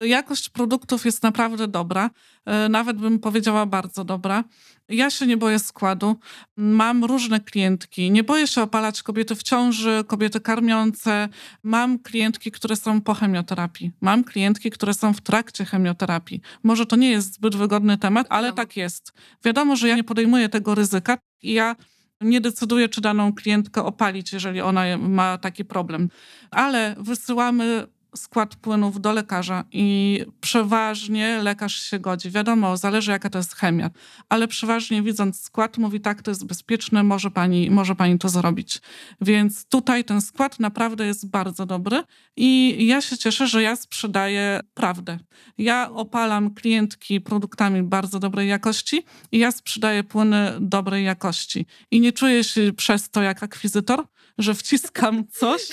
Jakość 0.00 0.48
produktów 0.48 1.04
jest 1.04 1.22
naprawdę 1.22 1.68
dobra, 1.68 2.10
e, 2.44 2.68
nawet 2.68 2.96
bym 2.96 3.18
powiedziała 3.18 3.66
bardzo 3.66 4.04
dobra. 4.04 4.44
Ja 4.88 5.10
się 5.10 5.26
nie 5.26 5.36
boję 5.36 5.58
składu. 5.58 6.16
Mam 6.56 7.04
różne 7.04 7.40
klientki. 7.40 8.10
Nie 8.10 8.24
boję 8.24 8.46
się 8.46 8.62
opalać 8.62 9.02
kobiety 9.02 9.34
w 9.34 9.42
ciąży, 9.42 10.04
kobiety 10.06 10.40
karmiące. 10.40 11.28
Mam 11.62 11.98
klientki, 11.98 12.50
które 12.50 12.76
są 12.76 13.00
po 13.00 13.14
chemioterapii. 13.14 13.92
Mam 14.00 14.24
klientki, 14.24 14.70
które 14.70 14.94
są 14.94 15.12
w 15.12 15.20
trakcie 15.20 15.64
chemioterapii. 15.64 16.40
Może 16.62 16.86
to 16.86 16.96
nie 16.96 17.10
jest 17.10 17.34
zbyt 17.34 17.56
wygodny 17.56 17.98
temat, 17.98 18.26
ale 18.30 18.52
tak 18.52 18.76
jest. 18.76 19.12
Wiadomo, 19.44 19.76
że 19.76 19.88
ja 19.88 19.96
nie 19.96 20.04
podejmuję 20.04 20.48
tego 20.48 20.74
ryzyka 20.74 21.18
i 21.42 21.52
ja 21.52 21.76
nie 22.20 22.40
decyduję, 22.40 22.88
czy 22.88 23.00
daną 23.00 23.32
klientkę 23.32 23.84
opalić, 23.84 24.32
jeżeli 24.32 24.60
ona 24.60 24.98
ma 24.98 25.38
taki 25.38 25.64
problem. 25.64 26.08
Ale 26.50 26.96
wysyłamy 26.98 27.86
skład 28.16 28.56
płynów 28.56 29.00
do 29.00 29.12
lekarza 29.12 29.64
i 29.72 30.20
przeważnie 30.40 31.38
lekarz 31.42 31.80
się 31.80 31.98
godzi. 31.98 32.30
Wiadomo, 32.30 32.76
zależy 32.76 33.10
jaka 33.10 33.30
to 33.30 33.38
jest 33.38 33.54
chemia, 33.54 33.90
ale 34.28 34.48
przeważnie 34.48 35.02
widząc 35.02 35.40
skład 35.40 35.78
mówi 35.78 36.00
tak, 36.00 36.22
to 36.22 36.30
jest 36.30 36.46
bezpieczne, 36.46 37.02
może 37.02 37.30
pani, 37.30 37.70
może 37.70 37.94
pani 37.94 38.18
to 38.18 38.28
zrobić. 38.28 38.80
Więc 39.20 39.66
tutaj 39.66 40.04
ten 40.04 40.20
skład 40.20 40.60
naprawdę 40.60 41.06
jest 41.06 41.30
bardzo 41.30 41.66
dobry 41.66 42.02
i 42.36 42.76
ja 42.86 43.00
się 43.00 43.18
cieszę, 43.18 43.46
że 43.46 43.62
ja 43.62 43.76
sprzedaję 43.76 44.60
prawdę. 44.74 45.18
Ja 45.58 45.90
opalam 45.90 46.54
klientki 46.54 47.20
produktami 47.20 47.82
bardzo 47.82 48.18
dobrej 48.18 48.48
jakości 48.48 49.04
i 49.32 49.38
ja 49.38 49.52
sprzedaję 49.52 50.04
płyny 50.04 50.52
dobrej 50.60 51.04
jakości. 51.04 51.66
I 51.90 52.00
nie 52.00 52.12
czuję 52.12 52.44
się 52.44 52.72
przez 52.72 53.10
to 53.10 53.22
jak 53.22 53.42
akwizytor, 53.42 54.04
że 54.38 54.54
wciskam 54.54 55.24
coś, 55.32 55.68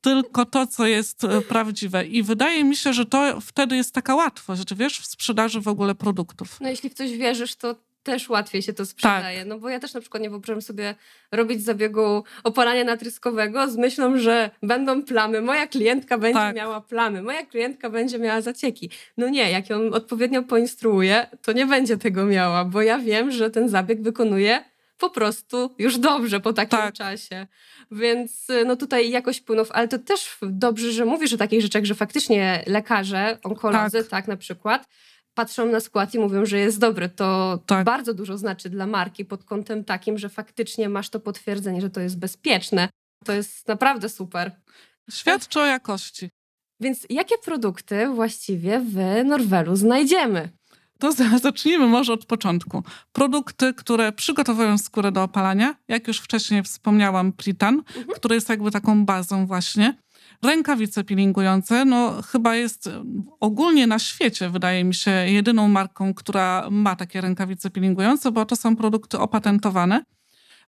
tylko 0.00 0.44
to, 0.44 0.66
co 0.66 0.86
jest 0.86 1.24
e, 1.24 1.40
prawdziwe. 1.40 2.06
I 2.06 2.22
wydaje 2.22 2.64
mi 2.64 2.76
się, 2.76 2.92
że 2.92 3.04
to 3.06 3.40
wtedy 3.40 3.76
jest 3.76 3.94
taka 3.94 4.14
łatwość, 4.14 4.74
wiesz, 4.74 4.98
w 5.00 5.06
sprzedaży 5.06 5.60
w 5.60 5.68
ogóle 5.68 5.94
produktów. 5.94 6.60
No 6.60 6.68
jeśli 6.68 6.90
w 6.90 6.94
coś 6.94 7.16
wierzysz, 7.16 7.56
to 7.56 7.76
też 8.02 8.28
łatwiej 8.28 8.62
się 8.62 8.72
to 8.72 8.86
sprzedaje. 8.86 9.38
Tak. 9.38 9.48
No 9.48 9.58
bo 9.58 9.68
ja 9.68 9.80
też 9.80 9.94
na 9.94 10.00
przykład 10.00 10.22
nie 10.22 10.30
wyobrażam 10.30 10.62
sobie 10.62 10.94
robić 11.32 11.62
zabiegu 11.64 12.24
opalania 12.44 12.84
natryskowego 12.84 13.70
z 13.70 13.76
myślą, 13.76 14.18
że 14.18 14.50
będą 14.62 15.02
plamy, 15.02 15.40
moja 15.40 15.66
klientka 15.66 16.18
będzie 16.18 16.38
Tak. 16.38 16.56
miała 16.56 16.80
plamy, 16.80 17.22
moja 17.22 17.46
klientka 17.46 17.90
będzie 17.90 18.18
miała 18.18 18.40
zacieki. 18.40 18.90
No 19.16 19.28
nie, 19.28 19.50
jak 19.50 19.70
ją 19.70 19.90
odpowiednio 19.90 20.42
poinstruuję, 20.42 21.26
to 21.42 21.52
nie 21.52 21.66
będzie 21.66 21.96
tego 21.96 22.26
miała, 22.26 22.64
bo 22.64 22.82
ja 22.82 22.98
wiem, 22.98 23.30
że 23.30 23.50
ten 23.50 23.68
zabieg 23.68 24.02
wykonuje 24.02 24.64
po 24.98 25.10
prostu 25.10 25.74
już 25.78 25.98
dobrze 25.98 26.40
po 26.40 26.52
takim 26.52 26.78
Tak. 26.78 26.94
czasie. 26.94 27.46
Więc 27.90 28.50
y, 28.50 28.64
no 28.64 28.76
tutaj 28.76 29.10
jakość 29.10 29.40
płynów, 29.40 29.68
ale 29.72 29.88
to 29.88 29.98
też 29.98 30.36
dobrze, 30.42 30.92
że 30.92 31.04
mówisz 31.04 31.32
o 31.32 31.36
takich 31.36 31.62
rzeczach, 31.62 31.84
że 31.84 31.94
faktycznie 31.94 32.64
lekarze, 32.66 33.38
onkolodzy, 33.42 33.98
tak, 33.98 34.08
Tak. 34.08 34.28
na 34.28 34.36
przykład, 34.36 34.88
patrzą 35.34 35.66
na 35.66 35.80
skład 35.80 36.14
i 36.14 36.18
mówią, 36.18 36.46
że 36.46 36.58
jest 36.58 36.78
dobry. 36.78 37.08
To 37.08 37.58
Tak. 37.66 37.84
bardzo 37.84 38.14
dużo 38.14 38.38
znaczy 38.38 38.70
dla 38.70 38.86
marki 38.86 39.24
pod 39.24 39.44
kątem 39.44 39.84
takim, 39.84 40.18
że 40.18 40.28
faktycznie 40.28 40.88
masz 40.88 41.08
to 41.08 41.20
potwierdzenie, 41.20 41.80
że 41.80 41.90
to 41.90 42.00
jest 42.00 42.18
bezpieczne. 42.18 42.88
To 43.24 43.32
jest 43.32 43.68
naprawdę 43.68 44.08
super. 44.08 44.52
Świadczy 45.10 45.60
o 45.60 45.66
jakości. 45.66 46.30
Więc 46.80 47.06
jakie 47.10 47.38
produkty 47.38 48.08
właściwie 48.08 48.80
w 48.80 49.24
Norwelu 49.24 49.76
znajdziemy? 49.76 50.48
To 50.98 51.12
za- 51.12 51.38
zacznijmy 51.48 51.86
może 51.86 52.12
od 52.12 52.26
początku. 52.26 52.82
Produkty, 53.12 53.74
które 53.74 54.12
przygotowują 54.12 54.78
skórę 54.78 55.12
do 55.12 55.22
opalania, 55.22 55.74
jak 55.88 56.08
już 56.08 56.18
wcześniej 56.20 56.62
wspomniałam, 56.62 57.32
Pritan, 57.32 57.74
Mhm. 57.74 58.06
który 58.16 58.34
jest 58.34 58.48
jakby 58.48 58.70
taką 58.70 59.04
bazą 59.04 59.46
właśnie. 59.46 59.98
Rękawice 60.42 61.04
peelingujące, 61.04 61.84
no 61.84 62.22
chyba 62.22 62.56
jest 62.56 62.90
ogólnie 63.40 63.86
na 63.86 63.98
świecie, 63.98 64.50
wydaje 64.50 64.84
mi 64.84 64.94
się, 64.94 65.10
jedyną 65.10 65.68
marką, 65.68 66.14
która 66.14 66.68
ma 66.70 66.96
takie 66.96 67.20
rękawice 67.20 67.70
peelingujące, 67.70 68.32
bo 68.32 68.44
to 68.46 68.56
są 68.56 68.76
produkty 68.76 69.18
opatentowane. 69.18 70.04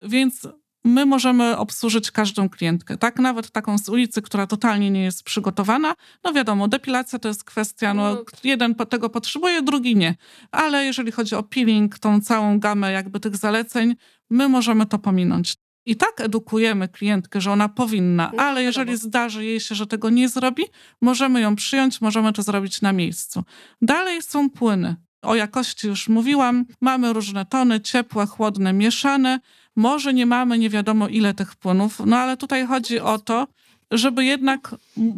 Więc 0.01 0.47
my 0.83 1.05
możemy 1.05 1.57
obsłużyć 1.57 2.11
każdą 2.11 2.49
klientkę, 2.49 2.97
tak? 2.97 3.19
Nawet 3.19 3.51
taką 3.51 3.77
z 3.77 3.89
ulicy, 3.89 4.21
która 4.21 4.47
totalnie 4.47 4.91
nie 4.91 5.03
jest 5.03 5.23
przygotowana. 5.23 5.95
No 6.23 6.33
wiadomo, 6.33 6.67
depilacja 6.67 7.19
to 7.19 7.27
jest 7.27 7.43
kwestia, 7.43 7.93
no, 7.93 8.13
No. 8.13 8.23
jeden 8.43 8.75
tego 8.75 9.09
potrzebuje, 9.09 9.61
drugi 9.61 9.95
nie. 9.95 10.15
Ale 10.51 10.85
jeżeli 10.85 11.11
chodzi 11.11 11.35
o 11.35 11.43
peeling, 11.43 11.99
tą 11.99 12.21
całą 12.21 12.59
gamę 12.59 12.91
jakby 12.91 13.19
tych 13.19 13.37
zaleceń, 13.37 13.95
my 14.29 14.49
możemy 14.49 14.85
to 14.85 14.99
pominąć. 14.99 15.55
I 15.85 15.95
tak 15.95 16.21
edukujemy 16.21 16.87
klientkę, 16.87 17.41
że 17.41 17.51
ona 17.51 17.69
powinna, 17.69 18.31
No, 18.33 18.43
ale 18.43 18.63
jeżeli 18.63 18.97
zdarzy 18.97 19.45
jej 19.45 19.59
się, 19.59 19.75
że 19.75 19.87
tego 19.87 20.09
nie 20.09 20.29
zrobi, 20.29 20.63
możemy 21.01 21.41
ją 21.41 21.55
przyjąć, 21.55 22.01
możemy 22.01 22.33
to 22.33 22.43
zrobić 22.43 22.81
na 22.81 22.93
miejscu. 22.93 23.43
Dalej 23.81 24.21
są 24.21 24.49
płyny. 24.49 24.95
O 25.21 25.35
jakości 25.35 25.87
już 25.87 26.09
mówiłam. 26.09 26.65
Mamy 26.81 27.13
różne 27.13 27.45
tony, 27.45 27.81
ciepłe, 27.81 28.25
chłodne, 28.25 28.73
mieszane. 28.73 29.39
Może 29.75 30.13
nie 30.13 30.25
mamy 30.25 30.57
nie 30.57 30.69
wiadomo 30.69 31.07
ile 31.07 31.33
tych 31.33 31.55
płynów, 31.55 32.01
no 32.05 32.17
ale 32.17 32.37
tutaj 32.37 32.67
chodzi 32.67 32.99
o 32.99 33.19
to, 33.19 33.47
żeby 33.91 34.25
jednak 34.25 34.75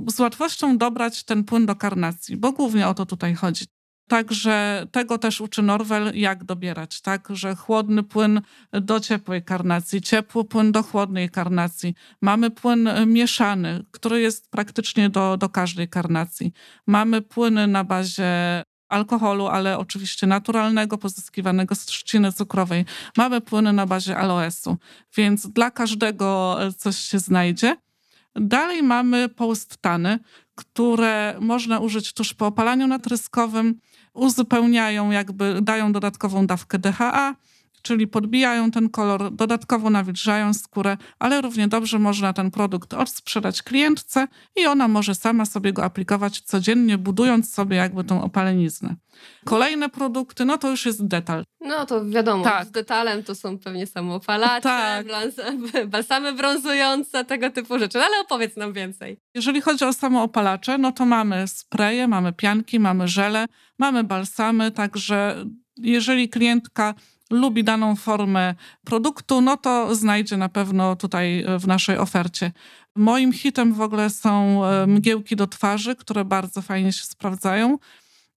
z 0.07 0.19
łatwością 0.19 0.77
dobrać 0.77 1.23
ten 1.23 1.43
płyn 1.43 1.65
do 1.65 1.75
karnacji, 1.75 2.37
bo 2.37 2.51
głównie 2.51 2.87
o 2.87 2.93
to 2.93 3.05
tutaj 3.05 3.35
chodzi. 3.35 3.65
Także 4.07 4.87
tego 4.91 5.17
też 5.17 5.41
uczy 5.41 5.61
Norwel, 5.61 6.11
jak 6.15 6.43
dobierać, 6.43 7.01
tak? 7.01 7.27
Że 7.29 7.55
chłodny 7.55 8.03
płyn 8.03 8.41
do 8.71 8.99
ciepłej 8.99 9.43
karnacji, 9.43 10.01
ciepły 10.01 10.43
płyn 10.43 10.71
do 10.71 10.83
chłodnej 10.83 11.29
karnacji. 11.29 11.95
Mamy 12.21 12.51
płyn 12.51 12.89
mieszany, 13.05 13.85
który 13.91 14.21
jest 14.21 14.51
praktycznie 14.51 15.09
do, 15.09 15.37
do 15.37 15.49
każdej 15.49 15.89
karnacji. 15.89 16.51
Mamy 16.87 17.21
płyny 17.21 17.67
na 17.67 17.83
bazie 17.83 18.63
alkoholu, 18.95 19.47
ale 19.47 19.77
oczywiście 19.77 20.27
naturalnego, 20.27 20.97
pozyskiwanego 20.97 21.75
z 21.75 21.85
trzciny 21.85 22.31
cukrowej. 22.31 22.85
Mamy 23.17 23.41
płyny 23.41 23.73
na 23.73 23.85
bazie 23.85 24.17
aloesu, 24.17 24.77
więc 25.17 25.47
dla 25.47 25.71
każdego 25.71 26.57
e, 26.63 26.73
coś 26.73 26.97
się 26.97 27.19
znajdzie. 27.19 27.77
Dalej 28.35 28.83
mamy 28.83 29.29
post-tany, 29.29 30.19
które 30.55 31.35
można 31.39 31.79
użyć 31.79 32.13
tuż 32.13 32.33
po 32.33 32.47
opalaniu 32.47 32.87
natryskowym, 32.87 33.79
uzupełniają 34.13 35.11
jakby, 35.11 35.61
dają 35.61 35.91
dodatkową 35.91 36.47
dawkę 36.47 36.79
DHA, 36.79 37.35
czyli 37.85 38.07
podbijają 38.07 38.71
ten 38.71 38.89
kolor, 38.89 39.31
dodatkowo 39.31 39.89
nawilżają 39.89 40.53
skórę, 40.53 40.97
ale 41.19 41.41
równie 41.41 41.67
dobrze 41.67 41.99
można 41.99 42.33
ten 42.33 42.51
produkt 42.51 42.93
odsprzedać 42.93 43.63
klientce 43.63 44.27
i 44.55 44.65
ona 44.65 44.87
może 44.87 45.15
sama 45.15 45.45
sobie 45.45 45.73
go 45.73 45.83
aplikować 45.83 46.41
codziennie, 46.41 46.97
budując 46.97 47.53
sobie 47.53 47.77
jakby 47.77 48.03
tą 48.03 48.23
opaleniznę. 48.23 48.95
Kolejne 49.45 49.89
produkty, 49.89 50.45
no 50.45 50.57
to 50.57 50.69
już 50.69 50.85
jest 50.85 51.07
detal. 51.07 51.43
No 51.61 51.85
to 51.85 52.05
wiadomo, 52.05 52.43
Tak. 52.43 52.67
z 52.67 52.71
detalem 52.71 53.23
to 53.23 53.35
są 53.35 53.57
pewnie 53.59 53.87
samoopalacze, 53.87 54.61
Tak. 54.61 55.05
balsamy 55.93 56.33
brązujące, 56.33 57.25
tego 57.25 57.49
typu 57.49 57.79
rzeczy. 57.79 57.99
Ale 57.99 58.19
opowiedz 58.21 58.57
nam 58.57 58.73
więcej. 58.73 59.17
Jeżeli 59.35 59.61
chodzi 59.61 59.85
o 59.85 59.93
samoopalacze, 59.93 60.77
no 60.77 60.91
to 60.91 61.05
mamy 61.05 61.47
spreje, 61.47 62.07
mamy 62.07 62.33
pianki, 62.33 62.79
mamy 62.79 63.07
żele, 63.07 63.45
mamy 63.79 64.03
balsamy, 64.03 64.71
także 64.71 65.45
jeżeli 65.77 66.29
klientka 66.29 66.93
lubi 67.31 67.63
daną 67.63 67.95
formę 67.95 68.55
produktu, 68.85 69.41
no 69.41 69.57
to 69.57 69.95
znajdzie 69.95 70.37
na 70.37 70.49
pewno 70.49 70.95
tutaj 70.95 71.43
e, 71.43 71.59
w 71.59 71.67
naszej 71.67 71.97
ofercie. 71.97 72.51
Moim 72.95 73.33
hitem 73.33 73.73
w 73.73 73.81
ogóle 73.81 74.09
są 74.09 74.65
e, 74.65 74.87
mgiełki 74.87 75.35
do 75.35 75.47
twarzy, 75.47 75.95
które 75.95 76.25
bardzo 76.25 76.61
fajnie 76.61 76.93
się 76.93 77.03
sprawdzają. 77.03 77.77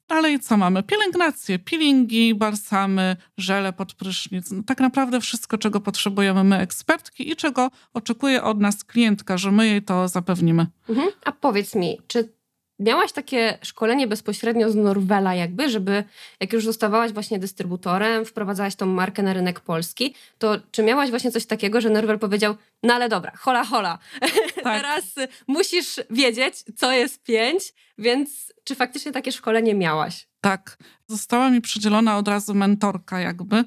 Dalej 0.09 0.40
co 0.40 0.57
mamy? 0.57 0.83
Pielęgnacje, 0.83 1.59
peelingi, 1.59 2.35
balsamy, 2.35 3.16
żele 3.38 3.73
pod 3.73 3.95
prysznic. 3.95 4.50
No, 4.50 4.62
tak 4.62 4.80
naprawdę 4.80 5.21
wszystko, 5.21 5.59
czego 5.59 5.80
potrzebujemy 5.80 6.45
my 6.45 6.59
ekspertki 6.59 7.30
i 7.30 7.37
czego 7.37 7.71
oczekuje 7.95 8.42
od 8.42 8.61
nas 8.61 8.85
klientka, 8.85 9.38
że 9.38 9.52
my 9.52 9.66
jej 9.66 9.83
to 9.83 10.09
zapewnimy. 10.09 10.66
Mhm. 10.88 11.09
A 11.25 11.33
powiedz 11.33 11.75
mi, 11.75 11.99
czy 12.07 12.38
miałaś 12.78 13.12
takie 13.12 13.58
szkolenie 13.62 14.06
bezpośrednio 14.06 14.70
z 14.70 14.75
Norwela 14.75 15.35
jakby, 15.35 15.70
żeby 15.70 16.04
jak 16.40 16.52
już 16.52 16.64
zostawałaś 16.64 17.12
właśnie 17.12 17.38
dystrybutorem, 17.38 18.25
wprowadzałaś 18.25 18.76
tą 18.76 18.87
markę 18.87 19.23
na 19.23 19.32
rynek 19.32 19.61
polski, 19.61 20.14
to 20.38 20.56
czy 20.70 20.82
miałaś 20.82 21.11
właśnie 21.11 21.30
coś 21.30 21.47
takiego, 21.47 21.80
że 21.80 21.90
Norwel 21.90 22.18
powiedział, 22.18 22.56
no 22.82 22.94
ale 22.94 23.08
dobra, 23.08 23.32
hola 23.38 23.64
hola, 23.64 23.99
Tak. 24.64 24.82
teraz 24.82 25.04
musisz 25.47 26.00
wiedzieć, 26.11 26.54
co 26.76 26.92
jest 26.92 27.23
pięć, 27.23 27.75
więc 27.99 28.52
czy 28.64 28.75
faktycznie 28.75 29.12
takie 29.12 29.32
szkolenie 29.32 29.75
miałaś? 29.75 30.28
Tak, 30.40 30.78
została 31.06 31.50
mi 31.50 31.61
przydzielona 31.61 32.18
od 32.18 32.28
razu 32.28 32.54
mentorka 32.54 33.20
jakby. 33.20 33.64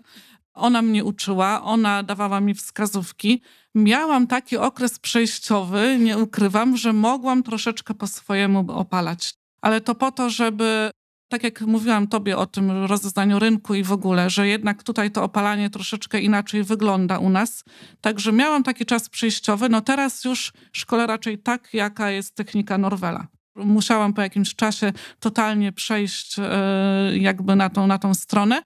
Ona 0.54 0.82
mnie 0.82 1.06
uczyła, 1.06 1.64
ona 1.64 2.04
dawała 2.04 2.42
mi 2.42 2.54
wskazówki. 2.54 3.42
Miałam 3.76 4.28
taki 4.28 4.58
okres 4.58 5.00
przejściowy, 5.00 5.98
nie 6.00 6.18
ukrywam, 6.18 6.78
że 6.78 6.94
mogłam 6.94 7.44
troszeczkę 7.44 7.94
po 7.94 8.08
swojemu 8.08 8.72
opalać. 8.72 9.34
Ale 9.62 9.82
to 9.82 9.96
po 9.96 10.12
to, 10.12 10.30
żeby, 10.30 10.92
tak 11.30 11.44
jak 11.44 11.62
mówiłam 11.62 12.08
tobie 12.08 12.38
o 12.38 12.46
tym 12.46 12.86
rozeznaniu 12.86 13.40
rynku 13.40 13.74
i 13.76 13.84
w 13.84 13.92
ogóle, 13.92 14.30
że 14.30 14.48
jednak 14.48 14.84
tutaj 14.84 15.12
to 15.12 15.24
opalanie 15.24 15.70
troszeczkę 15.70 16.20
inaczej 16.20 16.64
wygląda 16.64 17.20
u 17.20 17.30
nas. 17.30 17.64
Także 18.02 18.32
miałam 18.32 18.64
taki 18.64 18.86
czas 18.86 19.10
przejściowy. 19.10 19.70
No 19.70 19.82
teraz 19.82 20.26
już 20.26 20.54
szkole 20.74 21.08
raczej 21.08 21.38
tak, 21.38 21.74
jaka 21.74 22.10
jest 22.10 22.36
technika 22.36 22.78
Norwela. 22.78 23.28
Musiałam 23.56 24.14
po 24.14 24.22
jakimś 24.22 24.56
czasie 24.56 24.94
totalnie 25.20 25.72
przejść 25.72 26.40
e, 26.40 27.18
jakby 27.18 27.56
na 27.56 27.70
tą, 27.70 27.88
na 27.88 27.98
tą 27.98 28.14
stronę. 28.14 28.62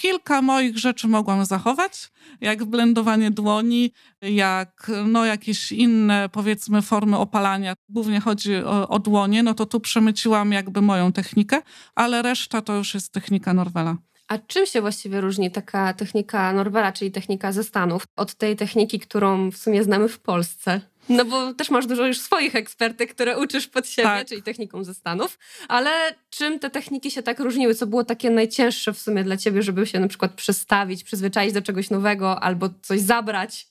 Kilka 0.00 0.42
moich 0.42 0.78
rzeczy 0.78 1.08
mogłam 1.08 1.44
zachować, 1.44 2.10
jak 2.40 2.64
blendowanie 2.64 3.30
dłoni, 3.30 3.92
jak 4.22 4.90
no, 5.06 5.24
jakieś 5.24 5.72
inne, 5.72 6.28
powiedzmy, 6.32 6.82
formy 6.82 7.16
opalania. 7.16 7.74
Głównie 7.88 8.20
chodzi 8.20 8.56
o, 8.56 8.88
o 8.88 8.98
dłonie, 8.98 9.42
no 9.42 9.54
to 9.54 9.66
tu 9.66 9.80
przemyciłam 9.80 10.52
jakby 10.52 10.82
moją 10.82 11.12
technikę, 11.12 11.62
ale 11.94 12.22
reszta 12.22 12.62
to 12.62 12.74
już 12.74 12.94
jest 12.94 13.12
technika 13.12 13.54
Norwela. 13.54 13.96
A 14.28 14.38
czym 14.38 14.66
się 14.66 14.80
właściwie 14.80 15.20
różni 15.20 15.50
taka 15.50 15.94
technika 15.94 16.52
Norwela, 16.52 16.92
czyli 16.92 17.10
technika 17.10 17.52
ze 17.52 17.64
Stanów, 17.64 18.04
od 18.16 18.34
tej 18.34 18.56
techniki, 18.56 19.00
którą 19.00 19.50
w 19.50 19.56
sumie 19.56 19.84
znamy 19.84 20.08
w 20.08 20.20
Polsce? 20.20 20.80
No 21.08 21.24
bo 21.24 21.54
też 21.54 21.70
masz 21.70 21.86
dużo 21.86 22.06
już 22.06 22.18
swoich 22.20 22.54
ekspertek, 22.54 23.14
które 23.14 23.38
uczysz 23.38 23.66
pod 23.66 23.86
siebie, 23.88 24.08
Tak. 24.08 24.28
czyli 24.28 24.42
techniką 24.42 24.84
ze 24.84 24.94
Stanów. 24.94 25.38
Ale 25.68 25.90
czym 26.30 26.58
te 26.58 26.70
techniki 26.70 27.10
się 27.10 27.22
tak 27.22 27.40
różniły? 27.40 27.74
Co 27.74 27.86
było 27.86 28.04
takie 28.04 28.30
najcięższe 28.30 28.92
w 28.92 28.98
sumie 28.98 29.24
dla 29.24 29.36
ciebie, 29.36 29.62
żeby 29.62 29.86
się 29.86 30.00
na 30.00 30.08
przykład 30.08 30.34
przestawić, 30.34 31.04
przyzwyczaić 31.04 31.52
do 31.52 31.62
czegoś 31.62 31.90
nowego 31.90 32.42
albo 32.42 32.68
coś 32.82 33.00
zabrać? 33.00 33.68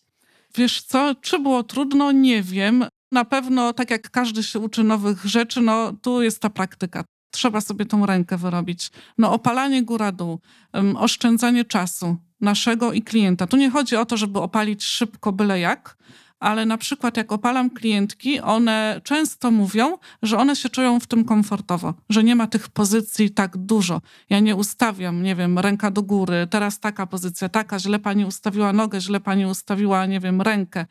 Wiesz 0.55 0.81
co, 0.81 1.15
czy 1.21 1.39
było 1.39 1.63
trudno? 1.63 2.11
Nie 2.11 2.43
wiem. 2.43 2.85
Na 3.11 3.25
pewno, 3.25 3.73
tak 3.73 3.91
jak 3.91 4.09
każdy 4.11 4.43
się 4.43 4.59
uczy 4.59 4.83
nowych 4.83 5.25
rzeczy, 5.25 5.61
no 5.61 5.93
tu 6.01 6.21
jest 6.21 6.39
ta 6.41 6.49
praktyka. 6.49 7.03
Trzeba 7.31 7.61
sobie 7.61 7.85
tą 7.85 8.05
rękę 8.05 8.37
wyrobić. 8.37 8.89
No 9.17 9.33
opalanie 9.33 9.83
góra-dół, 9.83 10.39
em, 10.73 10.95
oszczędzanie 10.97 11.65
czasu 11.65 12.17
naszego 12.41 12.93
i 12.93 13.01
klienta. 13.01 13.47
Tu 13.47 13.57
nie 13.57 13.69
chodzi 13.69 13.95
o 13.95 14.05
to, 14.05 14.17
żeby 14.17 14.39
opalić 14.39 14.83
szybko 14.83 15.31
byle 15.31 15.59
jak, 15.59 15.97
ale 16.39 16.65
na 16.65 16.77
przykład 16.77 17.17
jak 17.17 17.31
opalam 17.31 17.69
klientki, 17.69 18.39
one 18.39 19.01
często 19.03 19.51
mówią, 19.51 19.97
że 20.21 20.37
one 20.37 20.55
się 20.55 20.69
czują 20.69 20.99
w 20.99 21.07
tym 21.07 21.25
komfortowo, 21.25 21.93
że 22.09 22.23
nie 22.23 22.35
ma 22.35 22.47
tych 22.47 22.69
pozycji 22.69 23.29
tak 23.31 23.57
dużo. 23.57 24.01
Ja 24.29 24.39
nie 24.39 24.55
ustawiam, 24.55 25.23
nie 25.23 25.35
wiem, 25.35 25.59
ręka 25.59 25.91
do 25.91 26.03
góry, 26.03 26.47
teraz 26.49 26.79
taka 26.79 27.07
pozycja, 27.07 27.49
taka, 27.49 27.79
źle 27.79 27.99
pani 27.99 28.25
ustawiła 28.25 28.73
nogę, 28.73 29.01
źle 29.01 29.19
pani 29.19 29.45
ustawiła, 29.45 30.05
nie 30.05 30.19
wiem, 30.19 30.41
rękę. 30.41 30.85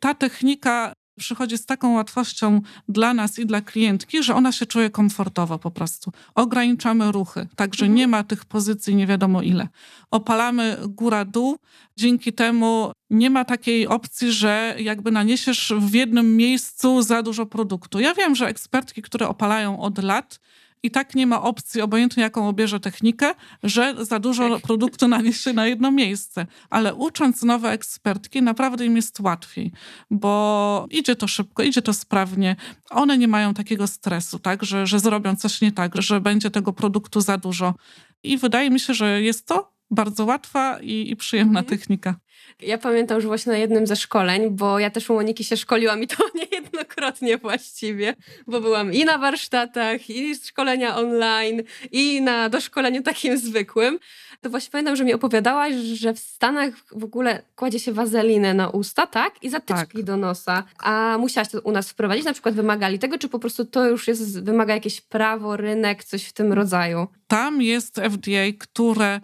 Ta 0.00 0.14
technika 0.14 0.92
przychodzi 1.18 1.58
z 1.58 1.66
taką 1.66 1.94
łatwością 1.94 2.60
dla 2.88 3.14
nas 3.14 3.38
i 3.38 3.46
dla 3.46 3.60
klientki, 3.60 4.22
że 4.22 4.34
ona 4.34 4.52
się 4.52 4.66
czuje 4.66 4.90
komfortowo 4.90 5.58
po 5.58 5.70
prostu. 5.70 6.12
Ograniczamy 6.34 7.12
ruchy, 7.12 7.48
także 7.56 7.84
Mhm. 7.84 7.96
nie 7.96 8.06
ma 8.08 8.24
tych 8.24 8.44
pozycji 8.44 8.94
nie 8.94 9.06
wiadomo 9.06 9.42
ile. 9.42 9.68
Opalamy 10.10 10.76
góra-dół, 10.88 11.56
dzięki 11.96 12.32
temu 12.32 12.92
nie 13.10 13.30
ma 13.30 13.44
takiej 13.44 13.86
opcji, 13.86 14.32
że 14.32 14.74
jakby 14.78 15.10
naniesiesz 15.10 15.72
w 15.78 15.94
jednym 15.94 16.36
miejscu 16.36 17.02
za 17.02 17.22
dużo 17.22 17.46
produktu. 17.46 18.00
Ja 18.00 18.14
wiem, 18.14 18.34
że 18.34 18.46
ekspertki, 18.48 19.02
które 19.02 19.28
opalają 19.28 19.80
od 19.80 20.02
lat, 20.02 20.40
i 20.82 20.90
tak 20.90 21.14
nie 21.14 21.26
ma 21.26 21.42
opcji, 21.42 21.80
obojętnie 21.80 22.22
jaką 22.22 22.48
obierze 22.48 22.80
technikę, 22.80 23.34
że 23.62 23.94
za 24.04 24.18
dużo 24.18 24.50
Tak. 24.50 24.62
produktu 24.62 25.08
naniesie 25.16 25.52
na 25.52 25.66
jedno 25.66 25.90
miejsce. 25.90 26.46
Ale 26.70 26.94
ucząc 26.94 27.42
nowe 27.42 27.70
ekspertki, 27.70 28.42
naprawdę 28.42 28.86
im 28.86 28.96
jest 28.96 29.20
łatwiej, 29.20 29.72
bo 30.10 30.86
idzie 30.90 31.16
to 31.16 31.28
szybko, 31.28 31.62
idzie 31.62 31.82
to 31.82 31.92
sprawnie. 31.92 32.56
One 32.90 33.18
nie 33.18 33.28
mają 33.28 33.54
takiego 33.54 33.86
stresu, 33.86 34.38
tak, 34.38 34.62
że, 34.64 34.86
że 34.86 35.00
zrobią 35.00 35.36
coś 35.36 35.60
nie 35.60 35.72
tak, 35.72 36.02
że 36.02 36.20
będzie 36.20 36.50
tego 36.50 36.72
produktu 36.72 37.20
za 37.20 37.38
dużo. 37.38 37.74
I 38.22 38.38
wydaje 38.38 38.70
mi 38.70 38.80
się, 38.80 38.94
że 38.94 39.22
jest 39.22 39.46
to 39.46 39.72
bardzo 39.90 40.24
łatwa 40.24 40.78
i, 40.80 41.10
i 41.10 41.16
przyjemna 41.16 41.60
Mhm. 41.60 41.78
technika. 41.78 42.14
Ja 42.60 42.78
pamiętam, 42.78 43.20
że 43.20 43.28
właśnie 43.28 43.52
na 43.52 43.58
jednym 43.58 43.86
ze 43.86 43.96
szkoleń, 43.96 44.50
bo 44.50 44.78
ja 44.78 44.90
też 44.90 45.10
u 45.10 45.14
Moniki 45.14 45.44
się 45.44 45.56
szkoliłam 45.56 46.02
i 46.02 46.06
to 46.06 46.16
niejednokrotnie 46.50 47.38
właściwie, 47.38 48.14
bo 48.46 48.60
byłam 48.60 48.92
i 48.92 49.04
na 49.04 49.18
warsztatach, 49.18 50.10
i 50.10 50.34
szkolenia 50.36 50.96
online, 50.96 51.62
i 51.92 52.22
na 52.22 52.48
doszkoleniu 52.48 53.02
takim 53.02 53.38
zwykłym. 53.38 53.98
To 54.40 54.50
właśnie 54.50 54.70
pamiętam, 54.70 54.96
że 54.96 55.04
mi 55.04 55.14
opowiadałaś, 55.14 55.74
że 55.74 56.14
w 56.14 56.18
Stanach 56.18 56.74
w 56.92 57.04
ogóle 57.04 57.42
kładzie 57.56 57.80
się 57.80 57.92
wazelinę 57.92 58.54
na 58.54 58.68
usta, 58.70 59.06
tak? 59.06 59.34
I 59.42 59.50
zatyczki 59.50 59.96
Tak. 59.96 60.02
do 60.02 60.16
nosa. 60.16 60.64
A 60.78 61.16
musiałaś 61.18 61.48
to 61.48 61.60
u 61.60 61.72
nas 61.72 61.90
wprowadzić? 61.90 62.24
Na 62.24 62.32
przykład 62.32 62.54
wymagali 62.54 62.98
tego, 62.98 63.18
czy 63.18 63.28
po 63.28 63.38
prostu 63.38 63.64
to 63.64 63.88
już 63.88 64.08
jest, 64.08 64.44
wymaga 64.44 64.74
jakieś 64.74 65.00
prawo, 65.00 65.56
rynek, 65.56 66.04
coś 66.04 66.24
w 66.24 66.32
tym 66.32 66.52
rodzaju? 66.52 67.06
Tam 67.28 67.62
jest 67.62 67.96
FDA, 67.96 68.42
które 68.58 69.20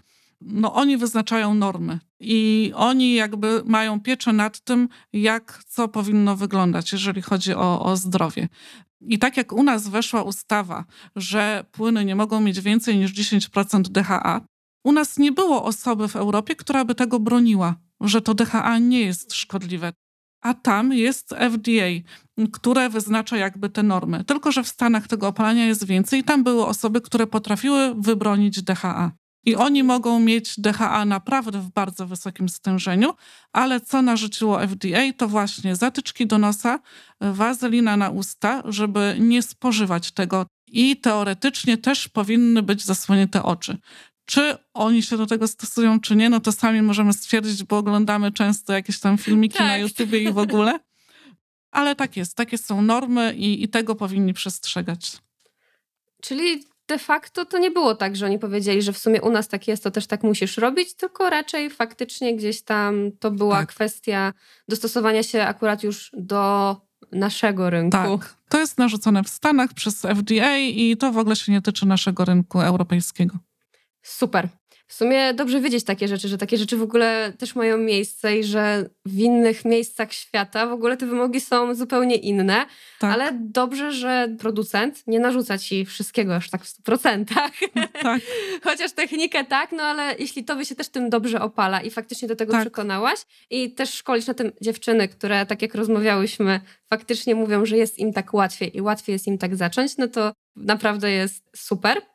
no 0.47 0.75
oni 0.75 0.97
wyznaczają 0.97 1.55
normy 1.55 1.99
i 2.21 2.73
oni 2.75 3.15
jakby 3.15 3.63
mają 3.65 4.01
pieczę 4.01 4.33
nad 4.33 4.61
tym, 4.61 4.89
jak 5.13 5.65
co 5.67 5.89
powinno 5.89 6.37
wyglądać, 6.37 6.93
jeżeli 6.93 7.23
chodzi 7.23 7.55
o, 7.55 7.85
o 7.85 7.97
zdrowie. 7.97 8.49
I 9.01 9.19
tak 9.19 9.37
jak 9.37 9.53
u 9.53 9.63
nas 9.63 9.89
weszła 9.89 10.23
ustawa, 10.23 10.85
że 11.17 11.65
płyny 11.73 12.05
nie 12.05 12.17
mogą 12.17 12.41
mieć 12.41 12.61
więcej 12.61 12.97
niż 12.97 13.13
10% 13.13 13.83
DHA, 13.83 14.41
u 14.85 14.93
nas 14.93 15.19
nie 15.19 15.33
było 15.33 15.65
osoby 15.65 16.09
w 16.09 16.17
Europie, 16.17 16.57
która 16.57 16.85
by 16.85 16.95
tego 16.95 17.21
broniła, 17.21 17.77
że 18.01 18.21
to 18.21 18.35
DHA 18.35 18.79
nie 18.79 19.01
jest 19.01 19.35
szkodliwe. 19.35 19.93
A 20.43 20.55
tam 20.55 20.93
jest 20.93 21.35
FDA, 21.51 21.89
które 22.53 22.91
wyznacza 22.91 23.37
jakby 23.37 23.71
te 23.71 23.83
normy. 23.83 24.25
Tylko, 24.25 24.53
że 24.53 24.63
w 24.63 24.69
Stanach 24.69 25.09
tego 25.09 25.29
opalania 25.29 25.67
jest 25.67 25.85
więcej 25.85 26.21
i 26.21 26.25
tam 26.25 26.45
były 26.45 26.67
osoby, 26.67 27.01
które 27.01 27.27
potrafiły 27.27 27.95
wybronić 27.95 28.63
DHA. 28.63 29.13
I 29.45 29.57
oni 29.57 29.83
mogą 29.83 30.21
mieć 30.21 30.61
DHA 30.61 31.05
naprawdę 31.05 31.61
w 31.61 31.71
bardzo 31.71 32.07
wysokim 32.07 32.49
stężeniu, 32.49 33.15
ale 33.53 33.81
co 33.81 34.03
narzuciło 34.03 34.61
FDA, 34.67 35.13
to 35.17 35.29
właśnie 35.29 35.77
zatyczki 35.77 36.27
do 36.27 36.39
nosa, 36.39 36.79
wazelina 37.21 37.97
na 37.97 38.11
usta, 38.11 38.63
żeby 38.65 39.17
nie 39.19 39.43
spożywać 39.43 40.11
tego. 40.11 40.47
I 40.67 40.97
teoretycznie 40.97 41.79
też 41.79 42.09
powinny 42.09 42.63
być 42.63 42.85
zasłonięte 42.85 43.43
oczy. 43.43 43.79
Czy 44.25 44.59
oni 44.75 45.03
się 45.03 45.17
do 45.17 45.27
tego 45.27 45.49
stosują, 45.49 46.01
czy 46.01 46.17
nie, 46.17 46.31
no 46.31 46.41
to 46.41 46.53
sami 46.53 46.83
możemy 46.83 47.13
stwierdzić, 47.13 47.65
bo 47.65 47.79
oglądamy 47.79 48.33
często 48.33 48.73
jakieś 48.73 49.01
tam 49.01 49.19
filmiki 49.19 49.59
na 49.59 49.69
Tak. 49.69 49.81
YouTubie 49.81 50.19
i 50.19 50.33
w 50.33 50.39
ogóle. 50.39 50.81
Ale 51.71 51.97
tak 51.97 52.17
jest, 52.17 52.37
takie 52.37 52.59
są 52.59 52.83
normy 52.83 53.35
i, 53.35 53.63
i 53.63 53.69
tego 53.69 53.95
powinni 53.95 54.35
przestrzegać. 54.35 55.13
Czyli 56.23 56.65
de 56.93 56.99
facto 56.99 57.45
to 57.45 57.59
nie 57.59 57.71
było 57.71 57.95
tak, 57.95 58.17
że 58.17 58.27
oni 58.27 58.39
powiedzieli, 58.39 58.83
że 58.83 58.93
w 58.93 58.99
sumie 58.99 59.23
u 59.23 59.31
nas 59.31 59.49
tak 59.49 59.69
jest, 59.69 59.85
to 59.85 59.91
też 59.91 60.07
tak 60.07 60.23
musisz 60.23 60.57
robić, 60.57 60.95
tylko 60.95 61.31
raczej 61.31 61.71
faktycznie 61.71 62.37
gdzieś 62.37 62.63
tam 62.63 63.11
to 63.21 63.31
była 63.31 63.57
Tak. 63.57 63.69
kwestia 63.69 64.33
dostosowania 64.69 65.23
się 65.23 65.43
akurat 65.43 65.83
już 65.83 66.11
do 66.17 66.77
naszego 67.13 67.71
rynku. 67.71 67.97
Tak, 68.19 68.37
to 68.49 68.59
jest 68.61 68.79
narzucone 68.79 69.25
w 69.25 69.29
Stanach 69.29 69.73
przez 69.75 70.03
FDA 70.03 70.59
i 70.59 70.97
to 70.97 71.13
w 71.13 71.19
ogóle 71.19 71.37
się 71.37 71.53
nie 71.53 71.63
tyczy 71.63 71.87
naszego 71.87 72.25
rynku 72.25 72.61
europejskiego. 72.61 73.39
Super. 74.03 74.49
W 74.93 74.95
sumie 74.95 75.35
dobrze 75.35 75.61
wiedzieć 75.61 75.85
takie 75.85 76.09
rzeczy, 76.09 76.29
że 76.29 76.39
takie 76.39 76.59
rzeczy 76.59 76.77
w 76.77 76.83
ogóle 76.83 77.33
też 77.39 77.55
mają 77.55 77.79
miejsce 77.79 78.39
i 78.39 78.45
że 78.45 78.89
w 79.05 79.19
innych 79.19 79.65
miejscach 79.65 80.13
świata 80.13 80.67
w 80.67 80.73
ogóle 80.73 80.97
te 80.97 81.07
wymogi 81.07 81.41
są 81.41 81.75
zupełnie 81.75 82.17
inne, 82.17 82.67
Tak, 82.99 83.15
ale 83.15 83.39
dobrze, 83.41 83.93
że 83.93 84.37
producent 84.39 85.07
nie 85.07 85.21
narzuca 85.21 85.59
ci 85.59 85.85
wszystkiego 85.85 86.37
aż 86.37 86.51
tak 86.51 86.65
w 86.65 86.83
100%. 86.83 87.25
tak, 87.35 87.53
Chociaż 88.65 88.93
technikę 88.93 89.45
tak, 89.45 89.73
no 89.73 89.83
ale 89.83 90.15
jeśli 90.19 90.45
tobie 90.45 90.65
się 90.65 90.75
też 90.75 90.89
tym 90.89 91.11
dobrze 91.11 91.41
opala 91.41 91.81
i 91.81 91.91
faktycznie 91.91 92.29
do 92.29 92.37
tego 92.37 92.53
Tak. 92.53 92.61
przekonałaś 92.61 93.19
i 93.51 93.71
też 93.71 93.95
szkolisz 93.95 94.27
na 94.27 94.35
tym 94.35 94.53
dziewczyny, 94.61 95.09
które 95.09 95.47
tak 95.47 95.63
jak 95.63 95.75
rozmawiałyśmy, 95.75 96.61
faktycznie 96.91 97.35
mówią, 97.35 97.67
że 97.67 97.77
jest 97.77 97.99
im 97.99 98.13
tak 98.13 98.35
łatwiej 98.35 98.77
i 98.77 98.81
łatwiej 98.81 99.13
jest 99.13 99.27
im 99.27 99.39
tak 99.39 99.57
zacząć, 99.57 99.97
no 99.97 100.09
to 100.09 100.33
naprawdę 100.57 101.11
jest 101.11 101.45
super. 101.57 102.12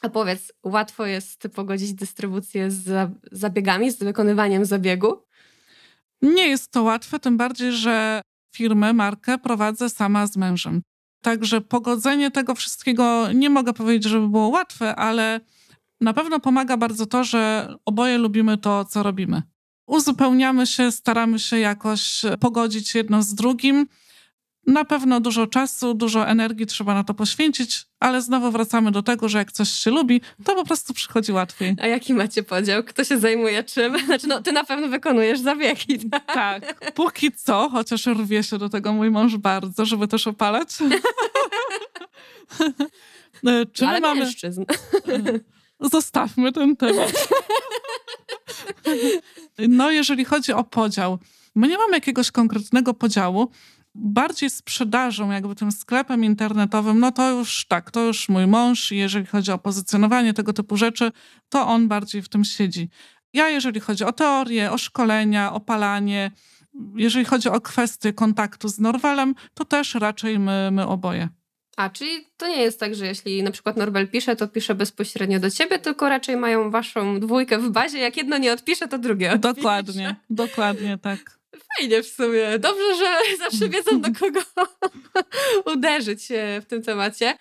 A 0.00 0.08
powiedz, 0.08 0.52
łatwo 0.64 1.06
jest 1.06 1.48
pogodzić 1.54 1.94
dystrybucję 1.94 2.70
z 2.70 2.84
za- 2.84 3.10
zabiegami, 3.32 3.90
z 3.90 3.98
wykonywaniem 3.98 4.64
zabiegu? 4.64 5.22
Nie 6.22 6.48
jest 6.48 6.70
to 6.70 6.82
łatwe, 6.82 7.18
tym 7.18 7.36
bardziej, 7.36 7.72
że 7.72 8.22
firmę, 8.54 8.92
markę 8.92 9.38
prowadzę 9.38 9.90
sama 9.90 10.26
z 10.26 10.36
mężem. 10.36 10.82
Także 11.22 11.60
pogodzenie 11.60 12.30
tego 12.30 12.54
wszystkiego 12.54 13.32
nie 13.32 13.50
mogę 13.50 13.72
powiedzieć, 13.72 14.04
żeby 14.04 14.28
było 14.28 14.48
łatwe, 14.48 14.96
ale 14.96 15.40
na 16.00 16.12
pewno 16.12 16.40
pomaga 16.40 16.76
bardzo 16.76 17.06
to, 17.06 17.24
że 17.24 17.74
oboje 17.84 18.18
lubimy 18.18 18.58
to, 18.58 18.84
co 18.84 19.02
robimy. 19.02 19.42
Uzupełniamy 19.86 20.66
się, 20.66 20.92
staramy 20.92 21.38
się 21.38 21.58
jakoś 21.58 22.22
pogodzić 22.40 22.94
jedno 22.94 23.22
z 23.22 23.34
drugim. 23.34 23.86
Na 24.70 24.84
pewno 24.84 25.20
dużo 25.20 25.46
czasu, 25.46 25.94
dużo 25.94 26.28
energii 26.28 26.66
trzeba 26.66 26.94
na 26.94 27.04
to 27.04 27.14
poświęcić, 27.14 27.86
ale 28.00 28.22
znowu 28.22 28.50
wracamy 28.50 28.90
do 28.90 29.02
tego, 29.02 29.28
że 29.28 29.38
jak 29.38 29.52
coś 29.52 29.70
się 29.70 29.90
lubi, 29.90 30.20
to 30.44 30.54
po 30.54 30.64
prostu 30.64 30.94
przychodzi 30.94 31.32
łatwiej. 31.32 31.76
A 31.80 31.86
jaki 31.86 32.14
macie 32.14 32.42
podział? 32.42 32.84
Kto 32.84 33.04
się 33.04 33.18
zajmuje 33.18 33.64
czym? 33.64 33.98
Znaczy, 34.06 34.26
no, 34.26 34.42
ty 34.42 34.52
na 34.52 34.64
pewno 34.64 34.88
wykonujesz 34.88 35.40
zabiegi, 35.40 35.98
tak? 36.10 36.24
Tak, 36.26 36.92
póki 36.94 37.32
co, 37.32 37.68
chociaż 37.72 38.06
rwie 38.06 38.42
się 38.42 38.58
do 38.58 38.68
tego 38.68 38.92
mój 38.92 39.10
mąż 39.10 39.36
bardzo, 39.36 39.84
żeby 39.84 40.08
też 40.08 40.26
opalać. 40.26 40.68
E, 43.46 43.66
Czy 43.66 43.86
ale 43.86 44.00
my 44.00 44.06
mamy... 44.06 44.20
mężczyzn. 44.20 44.64
Zostawmy 45.80 46.52
ten 46.52 46.76
temat. 46.76 47.28
No, 49.58 49.90
jeżeli 49.90 50.24
chodzi 50.24 50.52
o 50.52 50.64
podział, 50.64 51.18
my 51.54 51.68
nie 51.68 51.78
mamy 51.78 51.96
jakiegoś 51.96 52.30
konkretnego 52.30 52.94
podziału. 52.94 53.50
Bardziej 53.94 54.50
sprzedażą, 54.50 55.30
jakby 55.30 55.54
tym 55.54 55.72
sklepem 55.72 56.24
internetowym, 56.24 57.00
no 57.00 57.12
to 57.12 57.30
już 57.30 57.66
tak, 57.68 57.90
to 57.90 58.00
już 58.00 58.28
mój 58.28 58.46
mąż. 58.46 58.92
i 58.92 58.96
Jeżeli 58.96 59.26
chodzi 59.26 59.52
o 59.52 59.58
pozycjonowanie 59.58 60.34
tego 60.34 60.52
typu 60.52 60.76
rzeczy, 60.76 61.12
to 61.48 61.66
on 61.66 61.88
bardziej 61.88 62.22
w 62.22 62.28
tym 62.28 62.44
siedzi. 62.44 62.88
Ja, 63.32 63.48
jeżeli 63.48 63.80
chodzi 63.80 64.04
o 64.04 64.12
teorię, 64.12 64.72
o 64.72 64.78
szkolenia, 64.78 65.52
opalanie, 65.52 66.30
jeżeli 66.96 67.24
chodzi 67.24 67.48
o 67.48 67.60
kwestie 67.60 68.12
kontaktu 68.12 68.68
z 68.68 68.78
Norwelem, 68.78 69.34
to 69.54 69.64
też 69.64 69.94
raczej 69.94 70.38
my, 70.38 70.70
my 70.72 70.86
oboje. 70.86 71.28
A, 71.76 71.90
czyli 71.90 72.10
to 72.36 72.48
nie 72.48 72.62
jest 72.62 72.80
tak, 72.80 72.94
że 72.94 73.06
jeśli 73.06 73.42
na 73.42 73.50
przykład 73.50 73.76
Norbel 73.76 74.08
pisze, 74.08 74.36
to 74.36 74.48
pisze 74.48 74.74
bezpośrednio 74.74 75.40
do 75.40 75.50
ciebie, 75.50 75.78
tylko 75.78 76.08
raczej 76.08 76.36
mają 76.36 76.70
waszą 76.70 77.20
dwójkę 77.20 77.58
w 77.58 77.70
bazie. 77.70 77.98
Jak 77.98 78.16
jedno 78.16 78.38
nie 78.38 78.52
odpisze, 78.52 78.88
to 78.88 78.98
drugie 78.98 79.32
odpisze. 79.32 79.54
Dokładnie, 79.54 80.16
dokładnie 80.30 80.98
tak. 80.98 81.39
Fajnie 81.78 82.02
w 82.02 82.06
sumie. 82.06 82.58
Dobrze, 82.58 82.96
że 82.98 83.16
zawsze 83.44 83.68
wiedzą 83.68 84.00
do 84.00 84.08
kogo 84.20 84.40
uderzyć 85.74 86.30
e, 86.30 86.60
w 86.60 86.66
tym 86.66 86.82
temacie. 86.82 87.36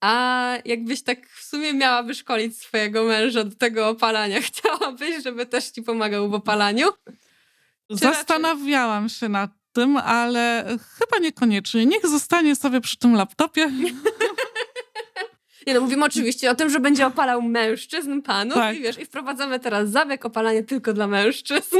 A 0.00 0.54
jakbyś 0.64 1.02
tak 1.02 1.28
w 1.28 1.44
sumie 1.44 1.74
miałaby 1.74 2.14
szkolić 2.14 2.58
swojego 2.58 3.04
męża 3.04 3.44
do 3.44 3.56
tego 3.56 3.88
opalania, 3.88 4.40
chciałabyś, 4.50 5.22
żeby 5.24 5.46
też 5.46 5.64
ci 5.70 5.82
pomagał 5.82 6.30
w 6.30 6.34
opalaniu? 6.34 6.88
raczej- 7.90 7.98
Zastanawiałam 7.98 9.08
się 9.08 9.28
nad 9.28 9.50
tym, 9.72 9.96
ale 9.96 10.64
chyba 10.98 11.18
niekoniecznie. 11.18 11.86
Niech 11.86 12.06
zostanie 12.06 12.56
sobie 12.56 12.80
przy 12.80 12.98
tym 12.98 13.14
laptopie. 13.14 13.70
Nie 15.68 15.74
no, 15.74 15.80
mówimy 15.80 16.04
oczywiście 16.04 16.50
o 16.50 16.54
tym, 16.54 16.70
że 16.70 16.80
będzie 16.80 17.06
opalał 17.06 17.42
mężczyzn, 17.42 18.22
panów 18.22 18.54
Tak. 18.54 18.76
i 18.76 18.80
wiesz, 18.80 18.98
i 18.98 19.04
wprowadzamy 19.04 19.60
teraz 19.60 19.90
zabieg 19.90 20.24
opalania 20.24 20.62
tylko 20.62 20.92
dla 20.92 21.06
mężczyzn. 21.06 21.76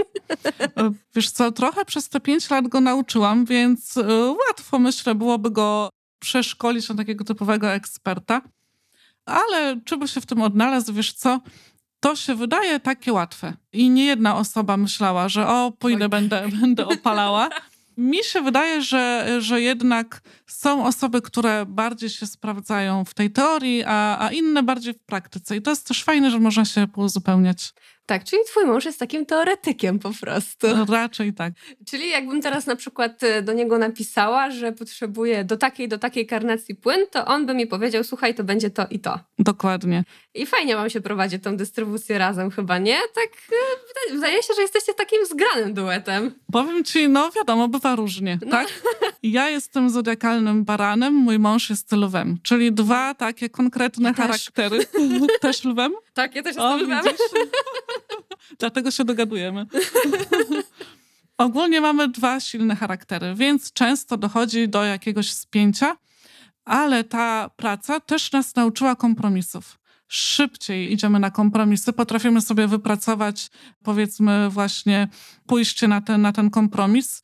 E, 0.77 0.93
Wiesz 1.15 1.31
co, 1.31 1.53
trochę 1.53 1.85
przez 1.85 2.09
te 2.09 2.21
pięć 2.21 2.51
lat 2.51 2.69
go 2.69 2.81
nauczyłam, 2.81 3.45
więc 3.45 3.97
e, 3.97 4.35
łatwo 4.49 4.79
myślę 4.79 5.15
byłoby 5.15 5.51
go 5.51 5.89
przeszkolić 6.21 6.89
na 6.89 6.95
takiego 6.95 7.25
typowego 7.25 7.71
eksperta. 7.71 8.43
Ale 9.27 9.81
czy 9.85 9.97
by 9.97 10.09
się 10.09 10.21
w 10.21 10.27
tym 10.27 10.43
odnalazł, 10.43 10.93
wiesz 10.93 11.13
co? 11.13 11.41
To 12.01 12.17
się 12.17 12.35
wydaje 12.35 12.81
takie 12.81 13.13
łatwe. 13.13 13.55
I 13.73 13.91
nie 13.91 14.05
jedna 14.07 14.37
osoba 14.37 14.77
myślała, 14.77 15.29
że 15.29 15.47
o, 15.49 15.73
pójdę, 15.79 16.05
Oj. 16.05 16.09
będę, 16.09 16.49
będę 16.61 16.87
opalała. 16.87 17.49
Mi 17.99 18.25
się 18.25 18.43
wydaje, 18.43 18.83
że, 18.83 19.37
że 19.41 19.61
jednak 19.61 20.21
są 20.47 20.87
osoby, 20.87 21.23
które 21.23 21.67
bardziej 21.67 22.11
się 22.11 22.27
sprawdzają 22.27 23.05
w 23.05 23.15
tej 23.15 23.31
teorii, 23.31 23.85
a, 23.87 24.19
a 24.27 24.33
inne 24.33 24.63
bardziej 24.63 24.95
w 24.95 24.99
praktyce. 24.99 25.57
I 25.57 25.63
to 25.63 25.71
jest 25.71 25.89
też 25.89 26.05
fajne, 26.05 26.31
że 26.31 26.39
można 26.39 26.65
się 26.65 26.87
pouzupełniać. 26.87 27.73
Tak, 28.09 28.25
czyli 28.25 28.43
twój 28.47 28.65
mąż 28.65 28.85
jest 28.85 28.99
takim 28.99 29.27
teoretykiem 29.27 29.99
po 29.99 30.11
prostu. 30.21 30.67
Raczej 30.89 31.33
tak. 31.35 31.53
Czyli 31.91 32.09
jakbym 32.11 32.43
teraz 32.43 32.67
na 32.67 32.77
przykład 32.77 33.23
e, 33.23 33.43
do 33.43 33.53
niego 33.53 33.79
napisała, 33.79 34.51
że 34.51 34.73
potrzebuję 34.73 35.45
do 35.45 35.57
takiej, 35.57 35.89
do 35.89 35.99
takiej 35.99 36.27
karnacji 36.27 36.75
płyn, 36.75 37.07
to 37.11 37.25
on 37.27 37.47
by 37.47 37.55
mi 37.55 37.67
powiedział, 37.67 38.05
słuchaj, 38.05 38.35
to 38.35 38.45
będzie 38.45 38.71
to 38.71 38.87
i 38.91 38.99
to. 39.01 39.19
Dokładnie. 39.39 40.05
I 40.35 40.47
fajnie 40.47 40.77
wam 40.77 40.91
się 40.91 41.01
prowadzi 41.01 41.41
tą 41.41 41.57
dystrybucję 41.57 42.19
razem 42.19 42.51
chyba, 42.51 42.79
nie? 42.79 42.97
Tak, 43.15 43.29
e, 44.09 44.15
wydaje- 44.15 44.43
się, 44.43 44.55
że 44.57 44.63
jesteście 44.63 44.95
takim 44.95 45.27
zgranym 45.27 45.75
duetem. 45.75 46.35
Powiem 46.53 46.85
ci, 46.85 47.09
no 47.09 47.31
wiadomo, 47.31 47.69
bywa 47.69 47.97
różnie, 47.97 48.39
No. 48.45 48.51
tak? 48.51 48.69
Ja 49.23 49.49
jestem 49.51 49.91
zodiakalnym 49.91 50.65
baranem, 50.65 51.15
mój 51.15 51.39
mąż 51.39 51.71
jest 51.71 51.93
lwem, 51.93 52.39
czyli 52.43 52.73
dwa 52.73 53.15
takie 53.15 53.49
konkretne 53.51 54.09
Ja 54.09 54.15
też. 54.15 54.27
charaktery. 54.27 54.87
Też 55.41 55.65
lwem? 55.65 55.93
Tak, 56.15 56.35
ja 56.35 56.43
też 56.43 56.57
O, 56.57 56.71
jestem 56.79 56.87
lwem. 56.99 57.05
widzisz? 57.05 57.21
Dlatego 58.59 58.91
się 58.91 59.05
dogadujemy. 59.05 59.67
Ogólnie 61.39 61.81
mamy 61.81 62.09
dwa 62.09 62.41
silne 62.41 62.77
charaktery, 62.77 63.35
więc 63.35 63.73
często 63.73 64.17
dochodzi 64.17 64.69
do 64.69 64.85
jakiegoś 64.85 65.33
spięcia, 65.33 65.97
ale 66.65 67.05
ta 67.05 67.51
praca 67.57 68.01
też 68.01 68.33
nas 68.33 68.55
nauczyła 68.55 68.97
kompromisów. 68.97 69.79
Szybciej 70.09 70.93
idziemy 70.93 71.19
na 71.21 71.31
kompromisy, 71.31 71.93
potrafimy 71.93 72.41
sobie 72.41 72.67
wypracować, 72.67 73.51
powiedzmy, 73.83 74.51
właśnie 74.51 75.09
pójście 75.47 75.89
na 75.89 76.01
ten, 76.01 76.23
na 76.23 76.33
ten 76.33 76.51
kompromis. 76.51 77.23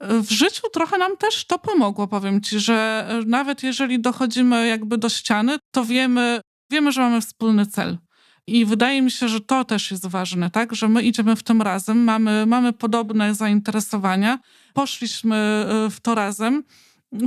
W 0.00 0.30
życiu 0.30 0.62
trochę 0.72 0.98
nam 0.98 1.16
też 1.16 1.46
to 1.46 1.58
pomogło, 1.58 2.08
powiem 2.08 2.40
ci, 2.40 2.60
że 2.60 3.08
nawet 3.26 3.62
jeżeli 3.62 4.00
dochodzimy 4.00 4.68
jakby 4.68 4.98
do 4.98 5.08
ściany, 5.08 5.58
to 5.70 5.84
wiemy, 5.84 6.40
wiemy, 6.70 6.92
że 6.92 7.00
mamy 7.00 7.20
wspólny 7.20 7.66
cel. 7.66 7.98
I 8.46 8.64
wydaje 8.64 9.02
mi 9.02 9.10
się, 9.10 9.28
że 9.28 9.40
to 9.40 9.64
też 9.64 9.90
jest 9.90 10.06
ważne, 10.06 10.50
tak? 10.50 10.74
Że 10.74 10.88
my 10.88 11.02
idziemy 11.02 11.36
w 11.36 11.42
tym 11.42 11.62
razem, 11.62 12.04
mamy, 12.04 12.46
mamy 12.46 12.72
podobne 12.72 13.34
zainteresowania, 13.34 14.38
poszliśmy 14.74 15.66
y, 15.86 15.90
w 15.90 16.00
to 16.00 16.14
razem, 16.14 16.64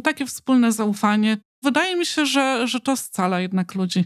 takie 0.03 0.25
wspólne 0.25 0.71
zaufanie. 0.71 1.37
Wydaje 1.63 1.95
mi 1.95 2.05
się, 2.05 2.25
że, 2.25 2.67
że 2.67 2.79
to 2.79 2.97
scala 2.97 3.39
jednak 3.39 3.75
ludzi. 3.75 4.03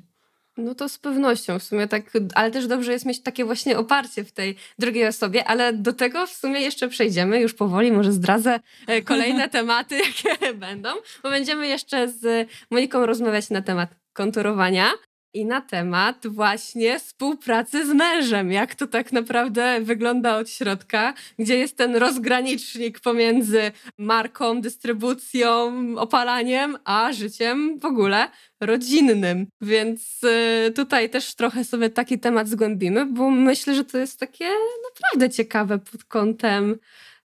No 0.57 0.75
to 0.75 0.89
z 0.89 0.99
pewnością 0.99 1.59
w 1.59 1.63
sumie 1.63 1.87
tak, 1.87 2.03
ale 2.35 2.51
też 2.51 2.67
dobrze 2.67 2.91
jest 2.91 3.05
mieć 3.05 3.21
takie 3.21 3.45
właśnie 3.45 3.77
oparcie 3.77 4.23
w 4.23 4.31
tej 4.31 4.55
drugiej 4.79 5.07
osobie, 5.07 5.47
ale 5.47 5.73
do 5.73 5.93
tego 5.93 6.27
w 6.27 6.33
sumie 6.33 6.61
jeszcze 6.61 6.87
przejdziemy 6.87 7.39
już 7.41 7.53
powoli, 7.53 7.91
może 7.91 8.11
zdradzę 8.11 8.59
e, 8.87 9.01
kolejne 9.01 9.49
tematy, 9.59 9.97
jakie 10.25 10.53
będą, 10.53 10.89
bo 11.23 11.29
będziemy 11.29 11.67
jeszcze 11.67 12.09
z 12.09 12.49
Moniką 12.71 13.05
rozmawiać 13.05 13.49
na 13.49 13.61
temat 13.61 13.89
konturowania 14.13 14.91
i 15.33 15.45
na 15.45 15.61
temat 15.61 16.27
właśnie 16.27 16.99
współpracy 16.99 17.85
z 17.85 17.89
mężem. 17.93 18.51
Jak 18.51 18.75
to 18.75 18.87
tak 18.87 19.11
naprawdę 19.11 19.81
wygląda 19.81 20.37
od 20.37 20.49
środka, 20.49 21.13
gdzie 21.39 21.57
jest 21.57 21.77
ten 21.77 21.95
rozgranicznik 21.95 22.99
pomiędzy 22.99 23.71
marką, 23.97 24.61
dystrybucją, 24.61 25.73
opalaniem, 25.97 26.77
a 26.85 27.13
życiem 27.13 27.79
w 27.79 27.85
ogóle 27.85 28.27
rodzinnym. 28.59 29.47
Więc 29.61 30.23
y, 30.23 30.71
tutaj 30.71 31.09
też 31.09 31.35
trochę 31.35 31.63
sobie 31.63 31.89
taki 31.89 32.19
temat 32.19 32.47
zgłębimy, 32.47 33.05
bo 33.05 33.29
myślę, 33.29 33.75
że 33.75 33.85
to 33.85 33.97
jest 33.97 34.19
takie 34.19 34.45
naprawdę 34.93 35.29
ciekawe 35.29 35.79
pod 35.79 36.03
kątem 36.03 36.75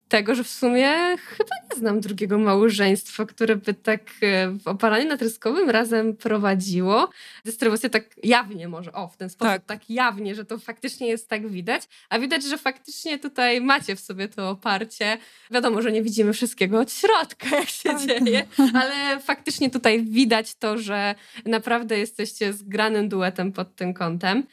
tego, 0.08 0.36
że 0.36 0.44
w 0.44 0.50
sumie 0.50 1.18
chyba 1.18 1.56
nie 1.70 1.80
znam 1.80 2.00
drugiego 2.02 2.38
małżeństwa, 2.38 3.26
które 3.26 3.56
by 3.56 3.74
tak 3.74 4.02
e, 4.22 4.48
w 4.50 4.68
opalaniu 4.68 5.08
natryskowym 5.08 5.70
razem 5.70 6.18
prowadziło. 6.18 7.10
Dystrybucję 7.46 7.89
tak 7.89 8.15
jawnie 8.24 8.68
może, 8.68 8.94
o 8.94 9.08
w 9.08 9.18
ten 9.18 9.30
sposób, 9.30 9.54
tak. 9.54 9.65
tak 9.65 9.89
jawnie, 9.89 10.36
że 10.36 10.46
to 10.46 10.58
faktycznie 10.58 11.08
jest 11.08 11.30
tak 11.30 11.48
widać, 11.48 11.82
a 12.10 12.20
widać, 12.20 12.44
że 12.44 12.58
faktycznie 12.58 13.20
tutaj 13.20 13.62
macie 13.62 13.96
w 13.96 14.00
sobie 14.00 14.28
to 14.28 14.50
oparcie. 14.50 15.18
Wiadomo, 15.52 15.82
że 15.82 15.91
nie 15.91 16.02
widzimy 16.02 16.34
wszystkiego 16.34 16.80
od 16.80 16.91
środka, 16.91 17.56
jak 17.60 17.70
się 17.70 17.89
tak. 17.89 18.00
dzieje, 18.02 18.48
ale 18.82 19.20
faktycznie 19.20 19.70
tutaj 19.70 20.04
widać 20.04 20.56
to, 20.56 20.78
że 20.78 21.15
naprawdę 21.46 22.00
jesteście 22.00 22.54
zgranym 22.54 23.10
duetem 23.10 23.52
pod 23.52 23.76
tym 23.76 23.94
kątem. 23.94 24.44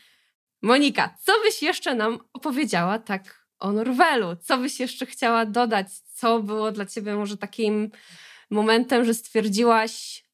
Monika, 0.62 1.15
co 1.23 1.33
byś 1.45 1.62
jeszcze 1.62 1.95
nam 1.95 2.19
opowiedziała 2.33 2.99
tak 2.99 3.41
o 3.62 3.72
Norwelu. 3.72 4.37
Co 4.37 4.59
byś 4.59 4.81
jeszcze 4.81 5.07
chciała 5.07 5.46
dodać? 5.46 5.87
Co 6.14 6.40
było 6.40 6.72
dla 6.72 6.87
ciebie 6.87 7.14
może 7.14 7.37
takim 7.37 7.90
momentem, 8.51 9.05
że 9.05 9.14
stwierdziłaś 9.14 10.25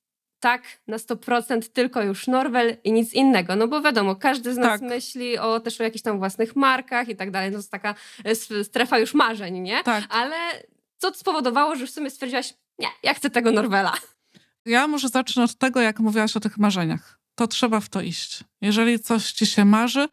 tak, 0.40 0.62
na 0.86 0.96
100% 0.96 1.68
tylko 1.72 2.02
już 2.02 2.26
Norwel 2.26 2.76
i 2.84 2.92
nic 2.92 3.12
innego. 3.12 3.56
No 3.56 3.68
bo 3.68 3.80
wiadomo, 3.80 4.16
każdy 4.16 4.54
z 4.54 4.56
nas 4.56 4.80
tak. 4.80 4.90
myśli 4.90 5.38
o 5.38 5.60
też 5.60 5.80
o 5.80 5.84
jakichś 5.84 6.02
tam 6.02 6.18
własnych 6.18 6.56
markach 6.56 7.08
i 7.08 7.16
tak 7.16 7.30
dalej. 7.30 7.50
No 7.50 7.54
to 7.54 7.58
jest 7.58 7.70
taka 7.70 7.94
e, 8.24 8.64
strefa 8.64 8.98
już 8.98 9.14
marzeń, 9.14 9.58
nie? 9.58 9.82
Tak. 9.82 10.04
Ale 10.08 10.36
co 10.96 11.14
spowodowało, 11.14 11.76
że 11.76 11.86
w 11.86 11.90
sumie 11.90 12.10
stwierdziłaś, 12.10 12.54
nie, 12.78 12.88
ja 13.02 13.14
chcę 13.14 13.30
tego 13.30 13.52
Norwela. 13.52 13.94
Ja 14.64 14.86
może 14.86 15.08
zacznę 15.08 15.44
od 15.44 15.54
tego, 15.54 15.80
jak 15.80 16.00
mówiłaś 16.00 16.36
o 16.36 16.40
tych 16.40 16.58
marzeniach. 16.58 17.18
To 17.34 17.46
trzeba 17.46 17.80
w 17.80 17.88
to 17.88 18.00
iść. 18.00 18.44
Jeżeli 18.60 19.00
coś 19.00 19.32
ci 19.32 19.46
się 19.46 19.64
marzy, 19.64 20.08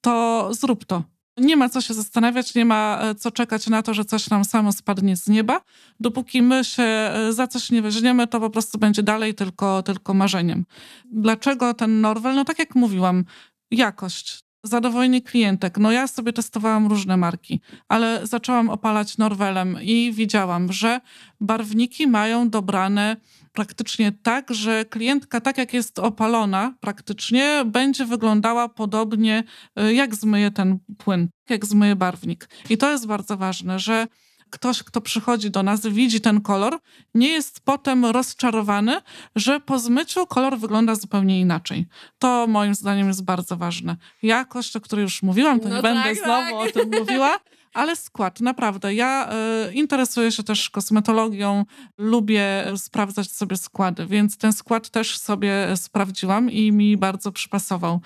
to 0.00 0.48
zrób 0.54 0.84
to. 0.84 1.02
Nie 1.36 1.56
ma 1.56 1.68
co 1.68 1.80
się 1.80 1.94
zastanawiać, 1.94 2.54
nie 2.54 2.64
ma 2.64 2.98
e, 3.02 3.14
co 3.14 3.30
czekać 3.30 3.66
na 3.66 3.82
to, 3.82 3.94
że 3.94 4.04
coś 4.04 4.30
nam 4.30 4.44
samo 4.44 4.72
spadnie 4.72 5.16
z 5.16 5.28
nieba. 5.28 5.60
Dopóki 6.00 6.42
my 6.42 6.64
się 6.64 6.82
e, 6.82 7.32
za 7.32 7.46
coś 7.46 7.70
nie 7.70 7.82
weźmiemy, 7.82 8.26
to 8.26 8.40
po 8.40 8.50
prostu 8.50 8.78
będzie 8.78 9.02
dalej 9.02 9.34
tylko, 9.34 9.82
tylko 9.82 10.14
marzeniem. 10.14 10.64
Dlaczego 11.12 11.74
ten 11.74 12.00
Norwel? 12.00 12.34
No 12.34 12.44
tak 12.44 12.58
jak 12.58 12.74
mówiłam, 12.74 13.24
jakość, 13.70 14.44
zadowolenie 14.64 15.22
klientek. 15.22 15.78
No 15.78 15.92
ja 15.92 16.06
sobie 16.06 16.32
testowałam 16.32 16.86
różne 16.86 17.16
marki, 17.16 17.60
ale 17.88 18.26
zaczęłam 18.26 18.70
opalać 18.70 19.18
Norwelem 19.18 19.78
i 19.82 20.12
widziałam, 20.12 20.72
że 20.72 21.00
barwniki 21.40 22.06
mają 22.06 22.50
dobrane 22.50 23.16
praktycznie 23.56 24.12
tak, 24.12 24.54
że 24.54 24.84
klientka, 24.84 25.40
tak 25.40 25.58
jak 25.58 25.74
jest 25.74 25.98
opalona, 25.98 26.74
praktycznie 26.80 27.62
będzie 27.66 28.04
wyglądała 28.04 28.68
podobnie, 28.68 29.44
y, 29.80 29.94
jak 29.94 30.14
zmyje 30.14 30.50
ten 30.50 30.78
płyn, 30.98 31.28
jak 31.48 31.66
zmyje 31.66 31.96
barwnik. 31.96 32.48
I 32.70 32.78
to 32.78 32.90
jest 32.90 33.06
bardzo 33.06 33.36
ważne, 33.36 33.78
że 33.78 34.06
ktoś, 34.50 34.82
kto 34.82 35.00
przychodzi 35.00 35.50
do 35.50 35.62
nas, 35.62 35.86
widzi 35.86 36.20
ten 36.20 36.40
kolor, 36.40 36.78
nie 37.14 37.28
jest 37.28 37.60
potem 37.60 38.04
rozczarowany, 38.04 39.00
że 39.36 39.60
po 39.60 39.78
zmyciu 39.78 40.26
kolor 40.26 40.58
wygląda 40.58 40.94
zupełnie 40.94 41.40
inaczej. 41.40 41.86
To 42.18 42.46
moim 42.46 42.74
zdaniem 42.74 43.08
jest 43.08 43.24
bardzo 43.24 43.56
ważne. 43.56 43.96
Jakość, 44.22 44.76
o 44.76 44.80
której 44.80 45.02
już 45.02 45.22
mówiłam, 45.22 45.60
to 45.60 45.68
no 45.68 45.76
nie 45.76 45.82
tak, 45.82 45.94
będę 45.94 46.14
znowu 46.14 46.50
tak. 46.50 46.76
o 46.76 46.80
tym 46.80 47.00
mówiła, 47.00 47.38
ale 47.76 47.96
skład, 47.96 48.40
naprawdę. 48.40 48.94
Ja 48.94 49.30
y, 49.68 49.74
interesuję 49.74 50.32
się 50.32 50.42
też 50.42 50.70
kosmetologią, 50.70 51.64
lubię 51.98 52.64
sprawdzać 52.76 53.30
sobie 53.32 53.56
składy, 53.56 54.06
więc 54.06 54.38
ten 54.38 54.52
skład 54.52 54.90
też 54.90 55.18
sobie 55.18 55.76
sprawdziłam 55.76 56.50
i 56.50 56.72
mi 56.72 56.96
bardzo 56.96 57.32
przypasował. 57.32 58.00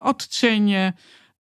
Odcienie, 0.00 0.92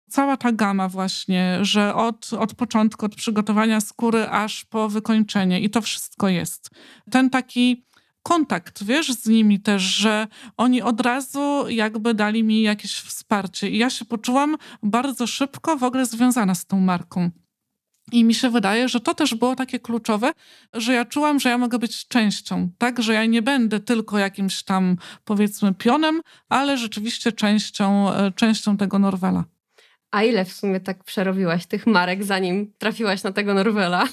cała 0.09 0.37
ta 0.37 0.51
gama 0.51 0.89
właśnie, 0.89 1.59
że 1.61 1.95
od, 1.95 2.33
od 2.33 2.55
początku, 2.55 3.05
od 3.05 3.15
przygotowania 3.15 3.81
skóry 3.81 4.29
aż 4.29 4.65
po 4.65 4.89
wykończenie 4.89 5.59
i 5.59 5.69
to 5.69 5.81
wszystko 5.81 6.29
jest. 6.29 6.69
Ten 7.11 7.29
taki 7.29 7.85
kontakt, 8.23 8.83
wiesz, 8.83 9.13
z 9.13 9.27
nimi 9.27 9.59
też, 9.59 9.81
że 9.81 10.27
oni 10.57 10.81
od 10.81 11.01
razu 11.01 11.69
jakby 11.69 12.13
dali 12.13 12.43
mi 12.43 12.61
jakieś 12.61 12.93
wsparcie 12.93 13.69
i 13.69 13.77
ja 13.77 13.89
się 13.89 14.05
poczułam 14.05 14.57
bardzo 14.83 15.27
szybko 15.27 15.77
w 15.77 15.83
ogóle 15.83 16.05
związana 16.05 16.55
z 16.55 16.65
tą 16.65 16.79
marką. 16.79 17.31
I 18.11 18.23
mi 18.23 18.33
się 18.33 18.49
wydaje, 18.49 18.89
że 18.89 18.99
to 18.99 19.13
też 19.13 19.35
było 19.35 19.55
takie 19.55 19.79
kluczowe, 19.79 20.31
że 20.73 20.93
ja 20.93 21.05
czułam, 21.05 21.39
że 21.39 21.49
ja 21.49 21.57
mogę 21.57 21.79
być 21.79 22.07
częścią, 22.07 22.69
tak? 22.77 23.01
Że 23.01 23.13
ja 23.13 23.25
nie 23.25 23.41
będę 23.41 23.79
tylko 23.79 24.17
jakimś 24.17 24.63
tam, 24.63 24.97
powiedzmy, 25.25 25.73
pionem, 25.73 26.21
ale 26.49 26.77
rzeczywiście 26.77 27.31
częścią, 27.31 28.13
e, 28.13 28.31
częścią 28.31 28.77
tego 28.77 28.99
Norwela. 28.99 29.43
A 30.11 30.23
ile 30.23 30.45
w 30.45 30.53
sumie 30.53 30.79
tak 30.79 31.03
przerobiłaś 31.03 31.65
tych 31.65 31.87
marek, 31.87 32.23
zanim 32.23 32.73
trafiłaś 32.77 33.23
na 33.23 33.31
tego 33.31 33.53
Norwela? 33.53 34.07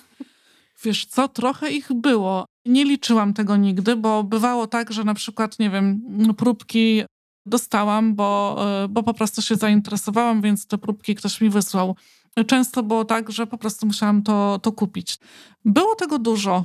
Wiesz 0.85 1.07
co, 1.07 1.28
trochę 1.28 1.70
ich 1.70 1.92
było. 1.92 2.44
Nie 2.66 2.85
liczyłam 2.85 3.35
tego 3.35 3.57
nigdy, 3.57 3.96
bo 3.96 4.24
bywało 4.24 4.66
tak, 4.66 4.92
że 4.92 5.04
na 5.04 5.14
przykład, 5.14 5.59
nie 5.59 5.70
wiem, 5.70 6.02
próbki 6.37 7.02
dostałam, 7.46 8.14
bo, 8.14 8.57
e, 8.85 8.88
bo 8.88 9.02
po 9.02 9.14
prostu 9.14 9.42
się 9.42 9.57
zainteresowałam, 9.57 10.42
więc 10.42 10.66
te 10.66 10.78
próbki 10.78 11.14
ktoś 11.14 11.40
mi 11.40 11.50
wysłał. 11.50 11.96
Często 12.47 12.83
było 12.83 13.05
tak, 13.05 13.33
że 13.33 13.47
po 13.47 13.59
prostu 13.59 13.87
musiałam 13.87 14.23
to, 14.23 14.61
to 14.62 14.73
kupić. 14.73 15.18
Było 15.64 15.94
tego 15.94 16.18
dużo. 16.18 16.64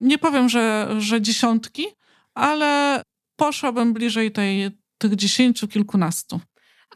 Nie 0.00 0.18
powiem, 0.18 0.48
że, 0.48 0.88
że 0.98 1.20
dziesiątki, 1.20 1.86
ale 2.34 3.02
poszłabym 3.36 3.92
bliżej 3.92 4.32
tej, 4.32 4.70
tych 4.98 5.16
dziesięciu, 5.16 5.68
kilkunastu. 5.68 6.40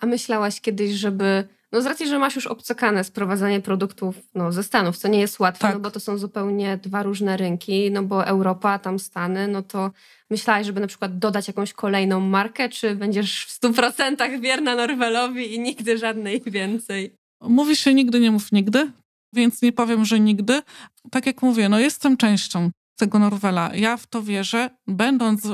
A 0.00 0.06
myślałaś 0.06 0.60
kiedyś, 0.60 0.92
żeby 0.92 1.48
no 1.72 1.82
z 1.82 1.86
racji, 1.86 2.08
że 2.08 2.18
masz 2.18 2.36
już 2.36 2.46
obcokane 2.46 3.04
sprowadzanie 3.04 3.60
produktów 3.60 4.16
no, 4.34 4.52
ze 4.52 4.62
Stanów, 4.62 4.96
co 4.96 5.08
nie 5.08 5.20
jest 5.20 5.40
łatwe, 5.40 5.60
tak. 5.62 5.74
no 5.74 5.80
bo 5.80 5.90
to 5.90 6.00
są 6.00 6.18
zupełnie 6.18 6.76
dwa 6.76 7.02
różne 7.02 7.36
rynki, 7.36 7.90
no 7.90 8.02
bo 8.02 8.26
Europa, 8.26 8.78
tam 8.78 8.98
Stany, 8.98 9.48
no 9.48 9.62
to 9.62 9.90
myślałaś, 10.30 10.66
żeby 10.66 10.80
na 10.80 10.86
przykład 10.86 11.18
dodać 11.18 11.48
jakąś 11.48 11.72
kolejną 11.72 12.20
markę, 12.20 12.68
czy 12.68 12.96
będziesz 12.96 13.44
w 13.44 13.50
stu 13.50 13.72
procentach 13.72 14.40
wierna 14.40 14.74
Norwelowi 14.74 15.54
i 15.54 15.60
nigdy 15.60 15.98
żadnej 15.98 16.42
więcej? 16.46 17.19
Mówi 17.40 17.76
się 17.76 17.94
nigdy, 17.94 18.20
nie 18.20 18.30
mów 18.30 18.52
nigdy, 18.52 18.92
więc 19.32 19.62
nie 19.62 19.72
powiem, 19.72 20.04
że 20.04 20.20
nigdy. 20.20 20.62
Tak 21.10 21.26
jak 21.26 21.42
mówię, 21.42 21.68
no 21.68 21.78
jestem 21.78 22.16
częścią 22.16 22.70
tego 22.98 23.18
Norwela. 23.18 23.70
Ja 23.74 23.96
w 23.96 24.06
to 24.06 24.22
wierzę. 24.22 24.70
Będąc 24.86 25.44
y, 25.44 25.50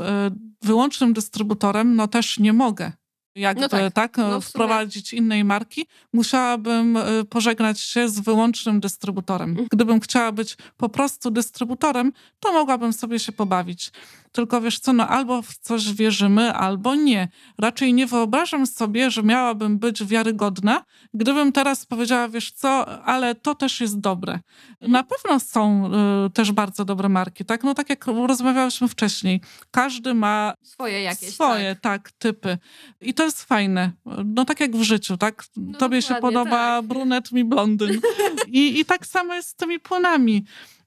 wyłącznym 0.63 1.13
dystrybutorem, 1.13 1.97
no 1.97 2.09
też 2.09 2.39
nie 2.39 2.53
mogę 2.53 2.93
jakby 3.37 3.61
no 3.61 3.69
tak, 3.69 3.93
tak 3.93 4.17
no 4.17 4.41
wprowadzić 4.41 5.13
innej 5.13 5.45
marki, 5.45 5.87
musiałabym 6.13 6.97
y, 6.97 7.25
pożegnać 7.25 7.81
się 7.81 8.09
z 8.09 8.21
wyłącznym 8.21 8.81
dystrybutorem. 8.81 9.51
Mhm. 9.51 9.69
Gdybym 9.73 10.01
chciała 10.01 10.33
być 10.33 10.57
po 10.77 10.89
prostu 10.89 11.31
dystrybutorem, 11.31 12.13
to 12.41 12.53
mogłabym 12.53 12.93
sobie 12.93 13.19
się 13.19 13.33
pobawić. 13.33 13.93
Tylko 14.37 14.61
wiesz 14.61 14.79
co, 14.79 14.93
no 14.93 15.09
albo 15.09 15.43
w 15.43 15.55
coś 15.59 15.93
wierzymy, 15.93 16.53
albo 16.53 16.95
nie. 16.95 17.29
Raczej 17.59 17.95
nie 17.95 18.07
wyobrażam 18.07 18.67
sobie, 18.67 19.11
że 19.11 19.23
miałabym 19.23 19.79
być 19.79 20.05
wiarygodna, 20.05 20.85
gdybym 21.15 21.53
teraz 21.53 21.87
powiedziała, 21.87 22.29
wiesz 22.29 22.53
co, 22.53 23.03
ale 23.05 23.35
to 23.35 23.55
też 23.55 23.81
jest 23.81 24.01
dobre. 24.01 24.41
Na 24.81 25.03
pewno 25.03 25.41
są 25.41 25.91
y, 26.27 26.31
też 26.31 26.53
bardzo 26.53 26.85
dobre 26.85 27.09
marki, 27.09 27.45
tak? 27.45 27.65
No 27.65 27.75
tak 27.75 27.91
jak 27.91 28.07
rozmawiałyśmy 28.07 28.89
wcześniej. 28.89 29.41
Każdy 29.71 30.15
ma 30.15 30.55
Swoje 30.63 31.03
jakieś. 31.03 31.35
swoje, 31.35 31.75
Tak. 31.75 31.81
tak. 31.83 32.13
typy. 32.19 32.59
I 33.01 33.15
to 33.15 33.25
jest 33.25 33.45
fajne. 33.45 33.93
No 34.25 34.45
tak 34.45 34.61
jak 34.61 34.77
w 34.77 34.83
życiu, 34.83 35.17
tak? 35.17 35.45
Tobie 35.79 36.03
się 36.03 36.15
podoba 36.15 36.51
tak. 36.51 36.85
brunet, 36.85 37.33
mi 37.33 37.45
blondyn. 37.45 38.01
I, 38.49 38.81
I 38.81 38.85
tak 38.85 39.07
samo 39.07 39.35
jest 39.35 39.49
z 39.49 39.55
tymi 39.55 39.81
płynami. 39.81 40.45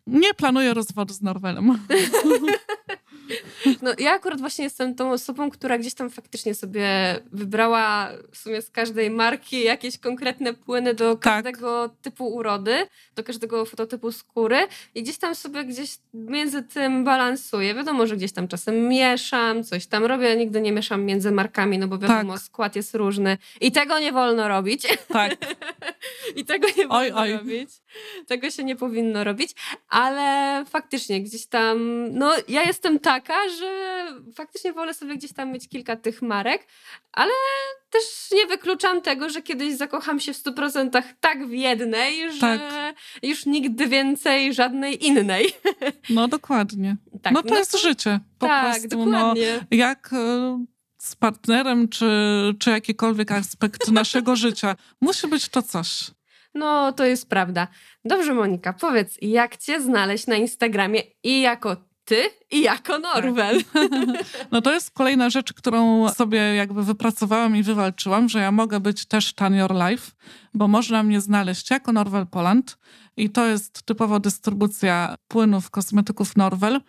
Nie 0.07 0.33
planuję 0.33 0.73
rozwodu 0.73 1.13
z 1.13 1.21
Norwelem. 1.21 1.79
No, 3.81 3.91
ja 3.99 4.11
akurat 4.13 4.39
właśnie 4.39 4.63
jestem 4.63 4.95
tą 4.95 5.11
osobą, 5.11 5.49
która 5.49 5.77
gdzieś 5.77 5.93
tam 5.93 6.09
faktycznie 6.09 6.55
sobie 6.55 6.87
wybrała 7.31 8.09
w 8.31 8.37
sumie 8.37 8.61
z 8.61 8.69
każdej 8.71 9.09
marki 9.09 9.63
jakieś 9.63 9.97
konkretne 9.97 10.53
płyny 10.53 10.93
do 10.93 11.15
Tak. 11.15 11.33
każdego 11.33 11.89
typu 12.01 12.27
urody, 12.27 12.87
do 13.15 13.23
każdego 13.23 13.65
fototypu 13.65 14.11
skóry 14.11 14.57
i 14.95 15.03
gdzieś 15.03 15.17
tam 15.17 15.35
sobie 15.35 15.63
gdzieś 15.63 15.97
między 16.13 16.63
tym 16.63 17.03
balansuję. 17.03 17.73
Wiadomo, 17.75 18.07
że 18.07 18.17
gdzieś 18.17 18.31
tam 18.31 18.47
czasem 18.47 18.87
mieszam, 18.87 19.63
coś 19.63 19.87
tam 19.87 20.05
robię, 20.05 20.35
nigdy 20.35 20.61
nie 20.61 20.71
mieszam 20.71 21.03
między 21.05 21.31
markami, 21.31 21.77
no 21.77 21.87
bo 21.87 21.97
wiadomo, 21.97 22.33
Tak. 22.33 22.41
skład 22.41 22.75
jest 22.75 22.95
różny 22.95 23.37
i 23.61 23.71
tego 23.71 23.99
nie 23.99 24.11
wolno 24.11 24.47
robić. 24.47 24.87
Tak. 25.07 25.37
I 26.35 26.45
tego 26.45 26.67
nie 26.77 26.87
wolno 26.87 26.95
Oj, 26.97 27.11
oj. 27.11 27.31
robić. 27.37 27.69
Tego 28.27 28.49
się 28.51 28.63
nie 28.63 28.75
powinno 28.75 29.23
robić, 29.23 29.51
ale 29.89 30.65
faktycznie 30.65 31.21
gdzieś 31.23 31.45
tam, 31.47 32.07
no 32.17 32.33
ja 32.47 32.63
jestem 32.63 32.99
taka, 33.21 33.49
że 33.49 34.05
faktycznie 34.35 34.73
wolę 34.73 34.93
sobie 34.93 35.15
gdzieś 35.15 35.33
tam 35.33 35.51
mieć 35.51 35.69
kilka 35.69 35.95
tych 35.95 36.21
marek, 36.21 36.67
ale 37.11 37.31
też 37.89 38.03
nie 38.31 38.47
wykluczam 38.47 39.01
tego, 39.01 39.29
że 39.29 39.41
kiedyś 39.41 39.77
zakocham 39.77 40.19
się 40.19 40.33
w 40.33 40.43
100% 40.43 41.03
tak 41.19 41.47
w 41.47 41.51
jednej, 41.51 42.31
że 42.31 42.39
Tak. 42.39 42.61
już 43.23 43.45
nigdy 43.45 43.87
więcej 43.87 44.53
żadnej 44.53 45.05
innej. 45.05 45.45
No 46.09 46.27
dokładnie. 46.27 46.97
Tak, 47.21 47.33
no 47.33 47.43
to 47.43 47.57
jest 47.57 47.81
życie. 47.81 48.19
Po 48.39 48.47
tak, 48.47 48.79
prostu. 48.79 49.05
No, 49.05 49.05
dokładnie. 49.05 49.65
jak 49.71 50.09
e, 50.13 50.65
z 50.97 51.15
partnerem, 51.15 51.89
czy, 51.89 52.05
czy 52.59 52.69
jakikolwiek 52.69 53.31
aspekt 53.31 53.91
naszego 54.01 54.35
życia. 54.35 54.75
Musi 55.01 55.27
być 55.27 55.49
to 55.49 55.61
coś. 55.61 56.11
No, 56.53 56.93
to 56.93 57.05
jest 57.05 57.29
prawda. 57.29 57.67
Dobrze, 58.05 58.33
Monika, 58.33 58.73
powiedz, 58.73 59.17
jak 59.21 59.57
cię 59.57 59.81
znaleźć 59.81 60.27
na 60.27 60.35
Instagramie 60.35 61.01
i 61.23 61.41
jako 61.41 61.88
ty, 62.09 62.29
i 62.51 62.61
jako 62.61 62.99
Norwel? 62.99 63.61
No 64.51 64.61
to 64.61 64.73
jest 64.73 64.91
kolejna 64.91 65.29
rzecz, 65.29 65.53
którą 65.53 66.09
sobie 66.09 66.37
jakby 66.37 66.83
wypracowałam 66.83 67.55
i 67.55 67.63
wywalczyłam, 67.63 68.29
że 68.29 68.39
ja 68.39 68.51
mogę 68.51 68.79
być 68.79 69.05
też 69.05 69.33
Tan 69.33 69.55
Your 69.55 69.73
Life, 69.73 70.11
bo 70.53 70.67
można 70.67 71.03
mnie 71.03 71.21
znaleźć 71.21 71.71
jako 71.71 71.93
Norwel 71.93 72.27
Poland 72.27 72.77
i 73.17 73.29
to 73.29 73.45
jest 73.45 73.83
typowo 73.83 74.19
dystrybucja 74.19 75.15
płynów, 75.27 75.69
kosmetyków 75.69 76.35
Norwel. 76.35 76.81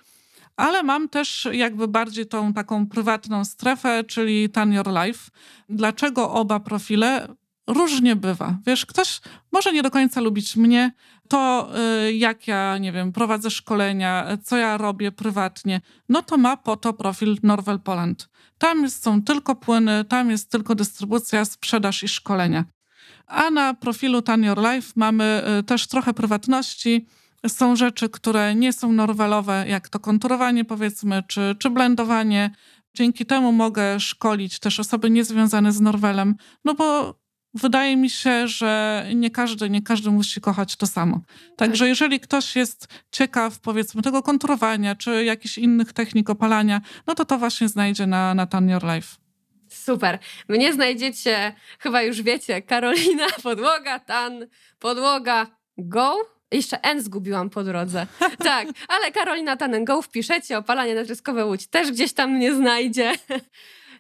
Ale 0.57 0.83
mam 0.83 1.09
też 1.09 1.49
jakby 1.53 1.89
bardziej 1.89 2.27
tą 2.27 2.53
taką 2.53 2.87
prywatną 2.87 3.45
strefę, 3.45 4.05
czyli 4.05 4.51
Tan 4.51 4.73
Your 4.73 4.89
Life. 4.89 5.31
Dlaczego 5.69 6.33
oba 6.33 6.61
profile? 6.61 7.29
Różnie 7.67 8.17
bywa. 8.17 8.59
Wiesz, 8.67 8.87
ktoś 8.87 9.21
może 9.53 9.73
nie 9.73 9.83
do 9.83 9.91
końca 9.91 10.21
lubić 10.21 10.57
mnie, 10.57 10.93
to 11.29 11.71
y, 12.09 12.13
jak 12.13 12.49
ja, 12.49 12.79
nie 12.79 12.93
wiem, 12.93 13.13
prowadzę 13.13 13.51
szkolenia, 13.51 14.27
co 14.43 14.57
ja 14.57 14.77
robię 14.77 15.13
prywatnie, 15.13 15.81
no 16.09 16.23
to 16.23 16.37
ma 16.37 16.57
po 16.57 16.77
to 16.77 16.93
profil 16.93 17.37
Norwel 17.43 17.81
Poland. 17.81 18.29
Tam 18.59 18.91
są 18.91 19.23
tylko 19.23 19.55
płyny, 19.55 20.05
tam 20.05 20.31
jest 20.31 20.51
tylko 20.51 20.75
dystrybucja, 20.75 21.45
sprzedaż 21.45 22.03
i 22.03 22.09
szkolenia. 22.09 22.65
A 23.27 23.51
na 23.51 23.75
profilu 23.75 24.23
Tan 24.23 24.45
Your 24.45 24.59
Life 24.59 24.93
mamy 24.97 25.43
y, 25.61 25.63
też 25.63 25.87
trochę 25.87 26.15
prywatności. 26.15 27.07
Są 27.47 27.77
rzeczy, 27.77 28.09
które 28.09 28.55
nie 28.55 28.73
są 28.73 28.93
norwelowe, 28.93 29.65
jak 29.69 29.89
to 29.89 30.01
konturowanie 30.01 30.65
powiedzmy, 30.65 31.23
czy, 31.29 31.57
czy 31.59 31.71
blendowanie. 31.71 32.51
Dzięki 32.95 33.27
temu 33.27 33.53
mogę 33.53 34.01
szkolić 34.01 34.59
też 34.59 34.81
osoby 34.81 35.11
niezwiązane 35.11 35.73
z 35.73 35.81
Norwelem, 35.81 36.35
no 36.65 36.75
bo 36.75 37.20
wydaje 37.55 37.97
mi 37.97 38.11
się, 38.11 38.49
że 38.49 39.05
nie 39.15 39.31
każdy, 39.31 39.71
nie 39.71 39.83
każdy 39.83 40.11
musi 40.11 40.41
kochać 40.41 40.77
to 40.77 40.87
samo. 40.87 41.21
Także 41.57 41.89
jeżeli 41.89 42.21
ktoś 42.21 42.57
jest 42.57 42.89
ciekaw, 43.11 43.61
powiedzmy, 43.61 44.03
tego 44.03 44.23
konturowania, 44.23 44.95
czy 44.95 45.25
jakichś 45.25 45.59
innych 45.59 45.93
technik 45.93 46.31
opalania, 46.31 46.81
no 47.07 47.15
to 47.15 47.25
to 47.25 47.39
właśnie 47.39 47.69
znajdzie 47.69 48.07
na, 48.07 48.35
na 48.35 48.47
Tan 48.47 48.69
Your 48.69 48.85
Life. 48.85 49.17
Super. 49.69 50.19
Mnie 50.49 50.73
znajdziecie, 50.73 51.55
chyba 51.79 52.03
już 52.03 52.23
wiecie, 52.23 52.63
Karolina, 52.63 53.27
podłoga, 53.43 53.99
tan, 53.99 54.47
podłoga, 54.79 55.47
go. 55.79 56.17
Jeszcze 56.53 56.83
N 56.83 57.03
zgubiłam 57.03 57.51
po 57.51 57.65
drodze. 57.65 58.07
Tak, 58.39 58.69
ale 58.89 59.13
Karolina 59.13 59.57
Tan 59.57 59.85
Go 59.85 60.03
wpiszecie, 60.03 60.59
opalanie 60.59 60.95
natryskowe 60.95 61.47
Łódź 61.47 61.67
też 61.67 61.91
gdzieś 61.91 62.13
tam 62.13 62.31
mnie 62.31 62.55
znajdzie. 62.55 63.13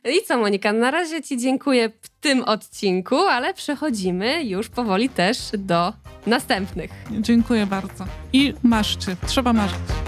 I 0.04 0.26
co 0.26 0.38
Monika, 0.38 0.72
na 0.72 0.90
razie 0.90 1.22
Ci 1.22 1.38
dziękuję 1.38 1.90
w 2.02 2.08
tym 2.08 2.44
odcinku, 2.44 3.16
ale 3.16 3.54
przechodzimy 3.54 4.44
już 4.44 4.68
powoli 4.68 5.08
też 5.08 5.38
do 5.58 5.92
następnych. 6.26 6.90
Dziękuję 7.10 7.66
bardzo. 7.66 8.04
I 8.32 8.54
maszcie, 8.62 9.16
trzeba 9.26 9.52
marzyć. 9.52 9.99